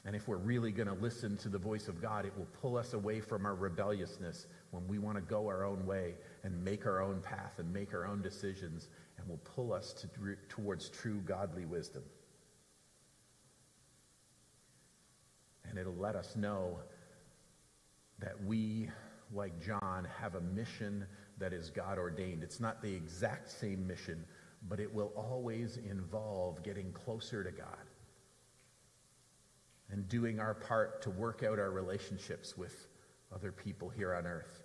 And 0.04 0.14
if 0.14 0.28
we're 0.28 0.36
really 0.36 0.70
going 0.70 0.86
to 0.86 0.94
listen 0.94 1.36
to 1.38 1.48
the 1.48 1.58
voice 1.58 1.88
of 1.88 2.00
God, 2.00 2.24
it 2.24 2.32
will 2.38 2.46
pull 2.62 2.76
us 2.76 2.92
away 2.92 3.18
from 3.18 3.46
our 3.46 3.56
rebelliousness 3.56 4.46
when 4.70 4.86
we 4.86 5.00
want 5.00 5.16
to 5.16 5.22
go 5.22 5.48
our 5.48 5.64
own 5.64 5.84
way 5.86 6.14
and 6.44 6.64
make 6.64 6.86
our 6.86 7.02
own 7.02 7.20
path 7.20 7.54
and 7.58 7.72
make 7.72 7.94
our 7.94 8.06
own 8.06 8.22
decisions, 8.22 8.90
and 9.16 9.28
will 9.28 9.38
pull 9.38 9.72
us 9.72 9.92
to, 9.94 10.36
towards 10.48 10.88
true 10.88 11.20
godly 11.26 11.64
wisdom. 11.64 12.04
And 15.68 15.78
it'll 15.78 15.94
let 15.94 16.16
us 16.16 16.36
know 16.36 16.78
that 18.18 18.42
we, 18.44 18.90
like 19.32 19.60
John, 19.60 20.06
have 20.20 20.34
a 20.34 20.40
mission 20.40 21.06
that 21.38 21.52
is 21.52 21.70
God 21.70 21.98
ordained. 21.98 22.42
It's 22.42 22.60
not 22.60 22.82
the 22.82 22.92
exact 22.92 23.50
same 23.50 23.86
mission, 23.86 24.24
but 24.68 24.80
it 24.80 24.92
will 24.92 25.12
always 25.16 25.76
involve 25.76 26.62
getting 26.62 26.92
closer 26.92 27.44
to 27.44 27.50
God 27.50 27.86
and 29.90 30.08
doing 30.08 30.40
our 30.40 30.54
part 30.54 31.00
to 31.02 31.10
work 31.10 31.42
out 31.42 31.58
our 31.58 31.70
relationships 31.70 32.56
with 32.56 32.88
other 33.34 33.52
people 33.52 33.88
here 33.88 34.14
on 34.14 34.26
earth 34.26 34.62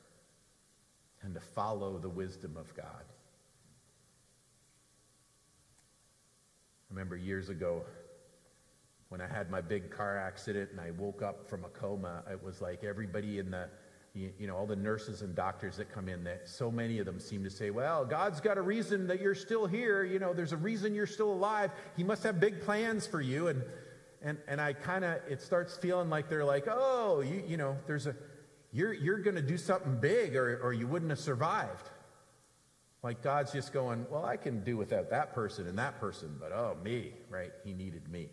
and 1.21 1.33
to 1.33 1.39
follow 1.39 1.97
the 1.97 2.09
wisdom 2.09 2.57
of 2.57 2.73
God. 2.75 3.05
I 6.89 6.93
remember 6.93 7.15
years 7.15 7.49
ago 7.49 7.83
when 9.13 9.21
I 9.21 9.27
had 9.27 9.51
my 9.51 9.61
big 9.61 9.91
car 9.91 10.17
accident 10.17 10.71
and 10.71 10.81
I 10.81 10.89
woke 10.89 11.21
up 11.21 11.47
from 11.47 11.65
a 11.65 11.69
coma, 11.69 12.23
it 12.31 12.43
was 12.43 12.61
like 12.61 12.83
everybody 12.83 13.37
in 13.37 13.51
the 13.51 13.69
you, 14.15 14.31
you, 14.39 14.47
know, 14.47 14.55
all 14.55 14.65
the 14.65 14.75
nurses 14.75 15.21
and 15.21 15.35
doctors 15.35 15.77
that 15.77 15.91
come 15.91 16.09
in, 16.09 16.23
that 16.23 16.49
so 16.49 16.71
many 16.71 16.97
of 16.97 17.05
them 17.05 17.19
seem 17.19 17.43
to 17.43 17.49
say, 17.51 17.69
well, 17.69 18.05
God's 18.05 18.41
got 18.41 18.57
a 18.57 18.61
reason 18.61 19.05
that 19.07 19.21
you're 19.21 19.35
still 19.35 19.67
here. 19.67 20.03
You 20.03 20.17
know, 20.17 20.33
there's 20.33 20.51
a 20.51 20.57
reason 20.57 20.95
you're 20.95 21.05
still 21.05 21.31
alive. 21.31 21.69
He 21.95 22.03
must 22.03 22.23
have 22.23 22.39
big 22.39 22.61
plans 22.61 23.05
for 23.05 23.21
you. 23.21 23.49
And 23.49 23.61
and, 24.23 24.39
and 24.47 24.59
I 24.59 24.73
kind 24.73 25.05
of, 25.05 25.19
it 25.29 25.41
starts 25.41 25.77
feeling 25.77 26.09
like 26.09 26.27
they're 26.27 26.45
like, 26.45 26.65
oh, 26.67 27.21
you, 27.21 27.43
you 27.45 27.57
know, 27.57 27.77
there's 27.85 28.07
a, 28.07 28.15
you're, 28.71 28.93
you're 28.93 29.19
going 29.19 29.35
to 29.35 29.43
do 29.43 29.57
something 29.57 29.99
big 29.99 30.35
or, 30.35 30.59
or 30.63 30.73
you 30.73 30.87
wouldn't 30.87 31.11
have 31.11 31.19
survived. 31.19 31.89
Like 33.03 33.21
God's 33.21 33.51
just 33.51 33.73
going, 33.73 34.07
well, 34.09 34.25
I 34.25 34.37
can 34.37 34.63
do 34.63 34.77
without 34.77 35.09
that 35.09 35.33
person 35.33 35.67
and 35.67 35.77
that 35.77 35.99
person, 35.99 36.37
but 36.39 36.51
oh, 36.53 36.77
me, 36.83 37.11
right? 37.29 37.51
He 37.63 37.73
needed 37.73 38.09
me. 38.09 38.29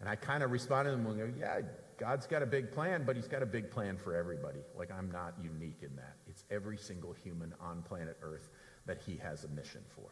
And 0.00 0.08
I 0.08 0.16
kind 0.16 0.42
of 0.42 0.50
responded 0.50 0.92
to 0.92 0.96
them 0.96 1.06
and 1.06 1.18
go, 1.18 1.38
yeah, 1.38 1.60
God's 1.98 2.26
got 2.26 2.42
a 2.42 2.46
big 2.46 2.70
plan, 2.70 3.02
but 3.04 3.16
he's 3.16 3.26
got 3.26 3.42
a 3.42 3.46
big 3.46 3.70
plan 3.70 3.96
for 3.96 4.14
everybody. 4.14 4.60
Like 4.76 4.90
I'm 4.92 5.10
not 5.10 5.34
unique 5.42 5.82
in 5.82 5.94
that. 5.96 6.16
It's 6.28 6.44
every 6.50 6.76
single 6.76 7.12
human 7.12 7.52
on 7.60 7.82
planet 7.82 8.16
Earth 8.22 8.48
that 8.86 8.98
he 9.04 9.16
has 9.16 9.44
a 9.44 9.48
mission 9.48 9.82
for. 9.94 10.08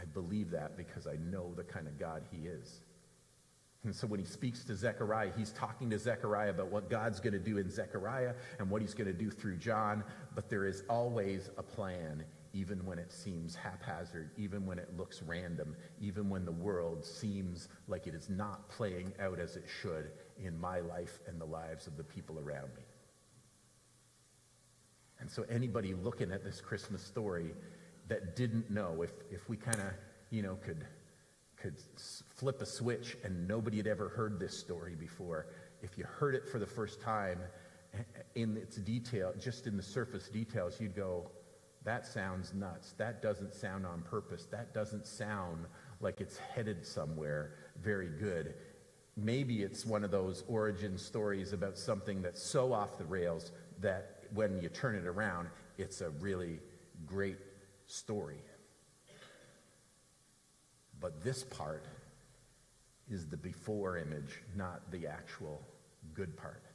I 0.00 0.04
believe 0.04 0.50
that 0.50 0.76
because 0.76 1.06
I 1.06 1.16
know 1.16 1.52
the 1.54 1.64
kind 1.64 1.86
of 1.86 1.98
God 1.98 2.22
he 2.30 2.46
is. 2.46 2.80
And 3.84 3.94
so 3.94 4.06
when 4.06 4.18
he 4.18 4.26
speaks 4.26 4.64
to 4.64 4.74
Zechariah, 4.74 5.30
he's 5.36 5.52
talking 5.52 5.88
to 5.90 5.98
Zechariah 5.98 6.50
about 6.50 6.72
what 6.72 6.90
God's 6.90 7.20
going 7.20 7.34
to 7.34 7.38
do 7.38 7.58
in 7.58 7.70
Zechariah 7.70 8.34
and 8.58 8.68
what 8.68 8.82
he's 8.82 8.94
going 8.94 9.06
to 9.06 9.12
do 9.12 9.30
through 9.30 9.58
John. 9.58 10.02
But 10.34 10.50
there 10.50 10.66
is 10.66 10.82
always 10.90 11.50
a 11.56 11.62
plan, 11.62 12.24
even 12.56 12.84
when 12.86 12.98
it 12.98 13.12
seems 13.12 13.54
haphazard, 13.54 14.30
even 14.38 14.64
when 14.64 14.78
it 14.78 14.88
looks 14.96 15.20
random, 15.22 15.76
even 16.00 16.30
when 16.30 16.46
the 16.46 16.52
world 16.52 17.04
seems 17.04 17.68
like 17.86 18.06
it 18.06 18.14
is 18.14 18.30
not 18.30 18.66
playing 18.70 19.12
out 19.20 19.38
as 19.38 19.56
it 19.56 19.64
should 19.82 20.10
in 20.42 20.58
my 20.58 20.80
life 20.80 21.20
and 21.26 21.38
the 21.38 21.44
lives 21.44 21.86
of 21.86 21.98
the 21.98 22.04
people 22.04 22.38
around 22.38 22.70
me. 22.74 22.82
And 25.20 25.30
so 25.30 25.44
anybody 25.50 25.92
looking 25.94 26.32
at 26.32 26.42
this 26.42 26.62
Christmas 26.62 27.02
story 27.02 27.52
that 28.08 28.36
didn't 28.36 28.70
know, 28.70 29.02
if, 29.02 29.12
if 29.30 29.48
we 29.50 29.58
kind 29.58 29.80
of, 29.80 29.92
you 30.30 30.40
know, 30.40 30.56
could, 30.56 30.86
could 31.56 31.76
flip 32.34 32.62
a 32.62 32.66
switch 32.66 33.18
and 33.22 33.46
nobody 33.46 33.76
had 33.76 33.86
ever 33.86 34.08
heard 34.08 34.40
this 34.40 34.58
story 34.58 34.94
before, 34.94 35.48
if 35.82 35.98
you 35.98 36.04
heard 36.04 36.34
it 36.34 36.48
for 36.48 36.58
the 36.58 36.66
first 36.66 37.02
time 37.02 37.38
eh, 37.92 37.98
eh, 37.98 38.20
in 38.34 38.56
its 38.56 38.76
detail, 38.76 39.34
just 39.38 39.66
in 39.66 39.76
the 39.76 39.82
surface 39.82 40.28
details, 40.28 40.80
you'd 40.80 40.96
go, 40.96 41.30
that 41.86 42.04
sounds 42.04 42.52
nuts. 42.52 42.94
That 42.98 43.22
doesn't 43.22 43.54
sound 43.54 43.86
on 43.86 44.02
purpose. 44.02 44.46
That 44.50 44.74
doesn't 44.74 45.06
sound 45.06 45.66
like 46.00 46.20
it's 46.20 46.36
headed 46.36 46.84
somewhere 46.84 47.52
very 47.80 48.08
good. 48.08 48.54
Maybe 49.16 49.62
it's 49.62 49.86
one 49.86 50.02
of 50.02 50.10
those 50.10 50.42
origin 50.48 50.98
stories 50.98 51.52
about 51.52 51.78
something 51.78 52.20
that's 52.20 52.42
so 52.42 52.72
off 52.72 52.98
the 52.98 53.04
rails 53.04 53.52
that 53.80 54.24
when 54.34 54.60
you 54.60 54.68
turn 54.68 54.96
it 54.96 55.06
around, 55.06 55.48
it's 55.78 56.00
a 56.00 56.10
really 56.10 56.58
great 57.06 57.38
story. 57.86 58.42
But 61.00 61.22
this 61.22 61.44
part 61.44 61.84
is 63.08 63.28
the 63.28 63.36
before 63.36 63.96
image, 63.96 64.42
not 64.56 64.90
the 64.90 65.06
actual 65.06 65.62
good 66.14 66.36
part. 66.36 66.65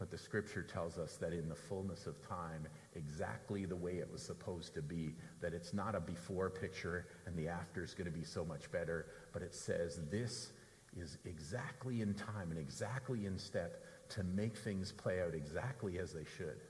But 0.00 0.10
the 0.10 0.16
scripture 0.16 0.62
tells 0.62 0.96
us 0.96 1.16
that 1.16 1.34
in 1.34 1.46
the 1.46 1.54
fullness 1.54 2.06
of 2.06 2.26
time, 2.26 2.66
exactly 2.96 3.66
the 3.66 3.76
way 3.76 3.98
it 3.98 4.10
was 4.10 4.22
supposed 4.22 4.72
to 4.74 4.82
be, 4.82 5.14
that 5.42 5.52
it's 5.52 5.74
not 5.74 5.94
a 5.94 6.00
before 6.00 6.48
picture 6.48 7.06
and 7.26 7.36
the 7.36 7.48
after 7.48 7.84
is 7.84 7.92
going 7.92 8.10
to 8.10 8.18
be 8.18 8.24
so 8.24 8.42
much 8.42 8.72
better, 8.72 9.06
but 9.34 9.42
it 9.42 9.54
says 9.54 10.00
this 10.10 10.52
is 10.96 11.18
exactly 11.26 12.00
in 12.00 12.14
time 12.14 12.50
and 12.50 12.58
exactly 12.58 13.26
in 13.26 13.38
step 13.38 13.84
to 14.08 14.24
make 14.24 14.56
things 14.56 14.90
play 14.90 15.20
out 15.20 15.34
exactly 15.34 15.98
as 15.98 16.14
they 16.14 16.24
should. 16.38 16.60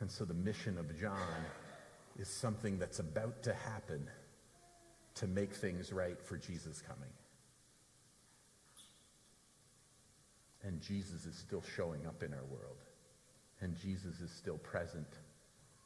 And 0.00 0.10
so 0.10 0.24
the 0.24 0.34
mission 0.34 0.78
of 0.78 0.98
John 0.98 1.44
is 2.18 2.28
something 2.28 2.76
that's 2.76 2.98
about 2.98 3.44
to 3.44 3.54
happen 3.54 4.10
to 5.14 5.28
make 5.28 5.54
things 5.54 5.92
right 5.92 6.20
for 6.20 6.36
Jesus 6.36 6.82
coming. 6.82 7.08
And 10.66 10.80
Jesus 10.80 11.24
is 11.26 11.36
still 11.36 11.62
showing 11.76 12.06
up 12.06 12.22
in 12.22 12.34
our 12.34 12.44
world. 12.50 12.78
And 13.60 13.76
Jesus 13.76 14.20
is 14.20 14.30
still 14.30 14.58
present. 14.58 15.06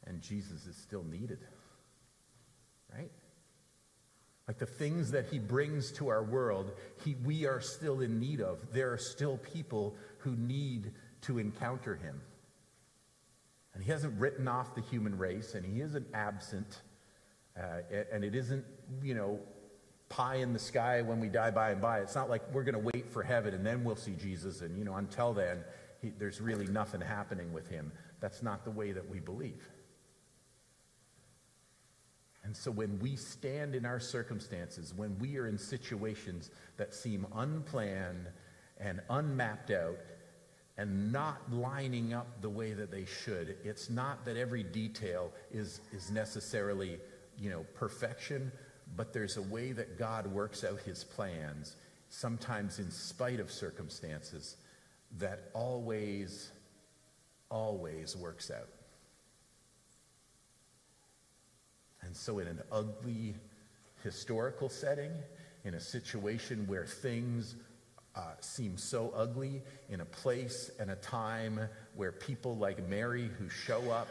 And 0.06 0.22
Jesus 0.22 0.66
is 0.66 0.76
still 0.76 1.04
needed. 1.04 1.38
Right? 2.92 3.10
Like 4.48 4.58
the 4.58 4.66
things 4.66 5.10
that 5.12 5.26
he 5.26 5.38
brings 5.38 5.92
to 5.92 6.08
our 6.08 6.24
world, 6.24 6.72
he, 7.04 7.14
we 7.24 7.46
are 7.46 7.60
still 7.60 8.00
in 8.00 8.18
need 8.18 8.40
of. 8.40 8.72
There 8.72 8.92
are 8.92 8.98
still 8.98 9.36
people 9.38 9.94
who 10.18 10.34
need 10.34 10.92
to 11.22 11.38
encounter 11.38 11.94
him. 11.94 12.20
And 13.74 13.84
he 13.84 13.90
hasn't 13.92 14.18
written 14.18 14.48
off 14.48 14.74
the 14.74 14.80
human 14.80 15.16
race, 15.16 15.54
and 15.54 15.64
he 15.64 15.80
isn't 15.80 16.08
absent. 16.12 16.82
Uh, 17.56 17.82
and 18.12 18.24
it 18.24 18.34
isn't, 18.34 18.64
you 19.02 19.14
know, 19.14 19.38
pie 20.10 20.36
in 20.36 20.52
the 20.52 20.58
sky 20.58 21.00
when 21.00 21.20
we 21.20 21.28
die 21.28 21.50
by 21.50 21.70
and 21.70 21.80
by. 21.80 22.00
It's 22.00 22.14
not 22.14 22.28
like 22.28 22.42
we're 22.52 22.64
going 22.64 22.74
to 22.74 22.90
wait 22.92 23.08
for 23.10 23.22
heaven 23.22 23.54
and 23.54 23.64
then 23.64 23.82
we'll 23.84 23.96
see 23.96 24.12
Jesus. 24.12 24.60
And, 24.60 24.76
you 24.76 24.84
know, 24.84 24.96
until 24.96 25.32
then, 25.32 25.64
he, 26.02 26.12
there's 26.18 26.40
really 26.40 26.66
nothing 26.66 27.00
happening 27.00 27.52
with 27.52 27.68
him. 27.68 27.90
That's 28.20 28.42
not 28.42 28.64
the 28.64 28.70
way 28.70 28.92
that 28.92 29.08
we 29.08 29.20
believe. 29.20 29.68
And 32.42 32.56
so 32.56 32.70
when 32.70 32.98
we 32.98 33.16
stand 33.16 33.74
in 33.74 33.86
our 33.86 34.00
circumstances, 34.00 34.92
when 34.94 35.16
we 35.18 35.38
are 35.38 35.46
in 35.46 35.56
situations 35.56 36.50
that 36.76 36.92
seem 36.92 37.26
unplanned 37.36 38.26
and 38.78 39.00
unmapped 39.10 39.70
out 39.70 39.98
and 40.76 41.12
not 41.12 41.52
lining 41.52 42.14
up 42.14 42.40
the 42.40 42.48
way 42.48 42.72
that 42.72 42.90
they 42.90 43.04
should, 43.04 43.56
it's 43.62 43.90
not 43.90 44.24
that 44.24 44.36
every 44.36 44.64
detail 44.64 45.30
is, 45.52 45.82
is 45.92 46.10
necessarily, 46.10 46.98
you 47.38 47.50
know, 47.50 47.64
perfection, 47.74 48.50
but 48.96 49.12
there's 49.12 49.36
a 49.36 49.42
way 49.42 49.72
that 49.72 49.98
God 49.98 50.26
works 50.26 50.64
out 50.64 50.80
his 50.80 51.04
plans, 51.04 51.76
sometimes 52.08 52.78
in 52.78 52.90
spite 52.90 53.40
of 53.40 53.50
circumstances, 53.50 54.56
that 55.18 55.50
always, 55.54 56.50
always 57.50 58.16
works 58.16 58.50
out. 58.50 58.68
And 62.02 62.16
so, 62.16 62.38
in 62.38 62.46
an 62.46 62.60
ugly 62.72 63.34
historical 64.02 64.68
setting, 64.68 65.12
in 65.64 65.74
a 65.74 65.80
situation 65.80 66.66
where 66.66 66.86
things 66.86 67.54
uh, 68.16 68.32
seem 68.40 68.76
so 68.76 69.12
ugly, 69.14 69.62
in 69.88 70.00
a 70.00 70.04
place 70.04 70.70
and 70.80 70.90
a 70.90 70.96
time 70.96 71.60
where 71.94 72.12
people 72.12 72.56
like 72.56 72.88
Mary 72.88 73.30
who 73.38 73.48
show 73.48 73.90
up 73.90 74.08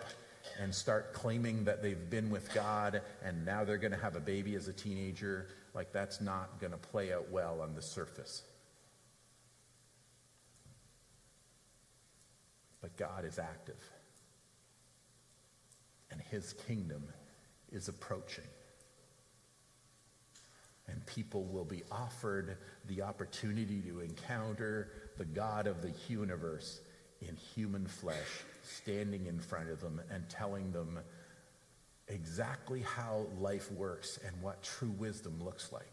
and 0.59 0.73
start 0.73 1.13
claiming 1.13 1.63
that 1.65 1.81
they've 1.81 2.09
been 2.09 2.29
with 2.29 2.53
God 2.53 3.01
and 3.23 3.45
now 3.45 3.63
they're 3.63 3.77
going 3.77 3.91
to 3.91 3.97
have 3.97 4.15
a 4.15 4.21
baby 4.21 4.55
as 4.55 4.67
a 4.67 4.73
teenager, 4.73 5.47
like 5.73 5.91
that's 5.91 6.21
not 6.21 6.59
going 6.59 6.71
to 6.71 6.77
play 6.77 7.13
out 7.13 7.29
well 7.29 7.61
on 7.61 7.75
the 7.75 7.81
surface. 7.81 8.43
But 12.81 12.95
God 12.97 13.25
is 13.25 13.39
active. 13.39 13.83
And 16.11 16.21
his 16.21 16.53
kingdom 16.67 17.03
is 17.71 17.87
approaching. 17.87 18.45
And 20.87 21.05
people 21.05 21.43
will 21.43 21.65
be 21.65 21.83
offered 21.91 22.57
the 22.87 23.03
opportunity 23.03 23.81
to 23.81 23.99
encounter 23.99 24.89
the 25.17 25.25
God 25.25 25.67
of 25.67 25.81
the 25.81 25.93
universe 26.07 26.79
in 27.21 27.35
human 27.35 27.85
flesh 27.85 28.43
standing 28.69 29.25
in 29.25 29.39
front 29.39 29.69
of 29.69 29.81
them 29.81 30.01
and 30.11 30.27
telling 30.29 30.71
them 30.71 30.99
exactly 32.07 32.81
how 32.81 33.25
life 33.39 33.71
works 33.71 34.19
and 34.25 34.41
what 34.41 34.61
true 34.63 34.93
wisdom 34.97 35.41
looks 35.43 35.71
like. 35.71 35.91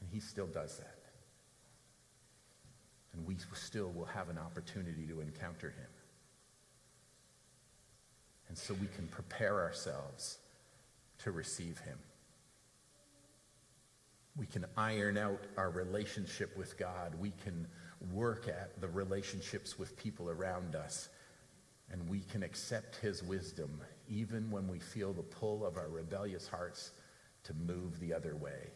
And 0.00 0.08
he 0.12 0.20
still 0.20 0.46
does 0.46 0.78
that. 0.78 0.98
And 3.12 3.26
we 3.26 3.36
still 3.54 3.92
will 3.94 4.06
have 4.06 4.28
an 4.28 4.38
opportunity 4.38 5.06
to 5.06 5.20
encounter 5.20 5.68
him. 5.68 5.90
And 8.48 8.58
so 8.58 8.74
we 8.74 8.88
can 8.88 9.06
prepare 9.06 9.60
ourselves 9.60 10.38
to 11.18 11.30
receive 11.30 11.78
him. 11.78 11.98
We 14.36 14.46
can 14.46 14.66
iron 14.76 15.16
out 15.16 15.40
our 15.56 15.70
relationship 15.70 16.56
with 16.56 16.76
God. 16.76 17.14
We 17.20 17.32
can 17.44 17.68
work 18.12 18.48
at 18.48 18.80
the 18.80 18.88
relationships 18.88 19.78
with 19.78 19.96
people 19.96 20.30
around 20.30 20.74
us. 20.74 21.08
And 21.90 22.08
we 22.08 22.20
can 22.20 22.42
accept 22.42 22.96
his 22.96 23.22
wisdom 23.22 23.80
even 24.08 24.50
when 24.50 24.68
we 24.68 24.78
feel 24.78 25.12
the 25.12 25.22
pull 25.22 25.64
of 25.64 25.76
our 25.76 25.88
rebellious 25.88 26.48
hearts 26.48 26.92
to 27.44 27.54
move 27.54 28.00
the 28.00 28.12
other 28.12 28.36
way 28.36 28.70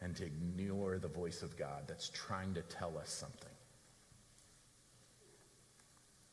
and 0.00 0.14
to 0.16 0.24
ignore 0.24 0.98
the 0.98 1.08
voice 1.08 1.42
of 1.42 1.56
God 1.56 1.84
that's 1.86 2.08
trying 2.10 2.54
to 2.54 2.62
tell 2.62 2.96
us 2.98 3.10
something. 3.10 3.50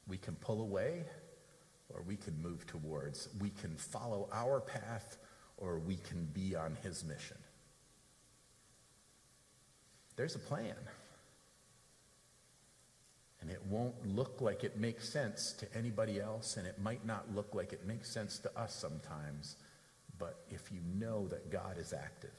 We 0.08 0.18
can 0.18 0.36
pull 0.36 0.62
away 0.62 1.04
or 1.94 2.04
we 2.04 2.16
can 2.16 2.40
move 2.42 2.68
towards. 2.68 3.30
We 3.40 3.50
can 3.50 3.76
follow 3.76 4.30
our 4.32 4.60
path 4.60 5.18
or 5.58 5.80
we 5.80 5.96
can 5.96 6.26
be 6.34 6.56
on 6.56 6.78
his 6.84 7.04
mission. 7.04 7.38
There's 10.16 10.36
a 10.36 10.40
plan. 10.40 10.76
And 13.46 13.54
it 13.54 13.62
won't 13.70 14.08
look 14.08 14.42
like 14.42 14.64
it 14.64 14.80
makes 14.80 15.08
sense 15.08 15.54
to 15.60 15.68
anybody 15.78 16.20
else, 16.20 16.58
and 16.58 16.66
it 16.66 16.80
might 16.80 17.06
not 17.06 17.32
look 17.36 17.54
like 17.54 17.74
it 17.74 17.86
makes 17.86 18.10
sense 18.10 18.40
to 18.40 18.60
us 18.60 18.74
sometimes. 18.74 19.58
But 20.18 20.40
if 20.50 20.72
you 20.72 20.80
know 20.98 21.28
that 21.28 21.52
God 21.52 21.78
is 21.78 21.94
active, 21.94 22.34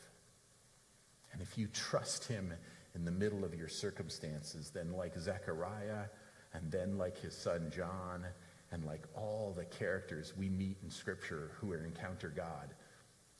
and 1.32 1.40
if 1.40 1.56
you 1.56 1.68
trust 1.68 2.24
him 2.24 2.52
in 2.96 3.04
the 3.04 3.12
middle 3.12 3.44
of 3.44 3.54
your 3.54 3.68
circumstances, 3.68 4.72
then 4.74 4.94
like 4.94 5.16
Zechariah, 5.16 6.06
and 6.54 6.72
then 6.72 6.98
like 6.98 7.16
his 7.20 7.36
son 7.36 7.70
John, 7.72 8.26
and 8.72 8.84
like 8.84 9.06
all 9.14 9.54
the 9.56 9.66
characters 9.66 10.32
we 10.36 10.48
meet 10.48 10.78
in 10.82 10.90
Scripture 10.90 11.52
who 11.60 11.72
encounter 11.84 12.32
God, 12.34 12.74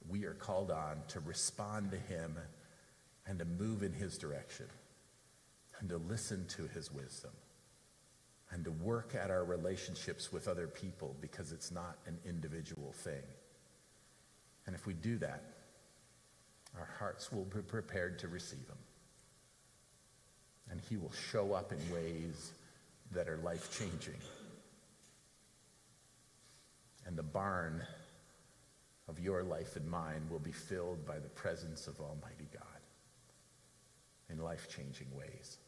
we 0.09 0.25
are 0.25 0.35
called 0.35 0.71
on 0.71 1.03
to 1.09 1.19
respond 1.19 1.91
to 1.91 1.99
him 1.99 2.39
and 3.27 3.41
to 3.41 3.45
move 3.45 3.83
in 3.83 3.93
his 3.93 4.19
direction 4.19 4.67
and 5.81 5.89
to 5.89 5.97
listen 5.97 6.47
to 6.51 6.69
his 6.69 6.93
wisdom 6.93 7.33
and 8.53 8.65
to 8.65 8.71
work 8.71 9.15
at 9.15 9.31
our 9.31 9.45
relationships 9.45 10.33
with 10.33 10.49
other 10.49 10.67
people 10.67 11.17
because 11.21 11.53
it's 11.53 11.71
not 11.71 11.97
an 12.07 12.19
individual 12.25 12.93
thing. 12.93 13.23
And 14.67 14.75
if 14.75 14.87
we 14.87 14.95
do 14.95 15.19
that, 15.19 15.43
our 16.79 16.89
hearts 16.99 17.33
will 17.33 17.45
be 17.45 17.61
prepared 17.61 18.19
to 18.21 18.29
receive 18.29 18.67
him. 18.67 18.79
And 20.71 20.81
he 20.89 20.97
will 20.97 21.13
show 21.31 21.53
up 21.53 21.73
in 21.73 21.95
ways 21.95 22.53
that 23.13 23.29
are 23.29 23.39
life 23.39 23.77
changing. 23.79 24.21
And 27.07 27.17
the 27.17 27.23
barn 27.23 27.83
of 29.09 29.21
your 29.21 29.45
life 29.45 29.77
and 29.77 29.89
mine 29.89 30.27
will 30.31 30.41
be 30.41 30.53
filled 30.53 31.07
by 31.07 31.19
the 31.19 31.29
presence 31.29 31.87
of 31.87 32.01
Almighty 32.01 32.49
God 32.53 32.63
in 34.29 34.43
life 34.43 34.69
changing 34.75 35.07
ways. 35.17 35.59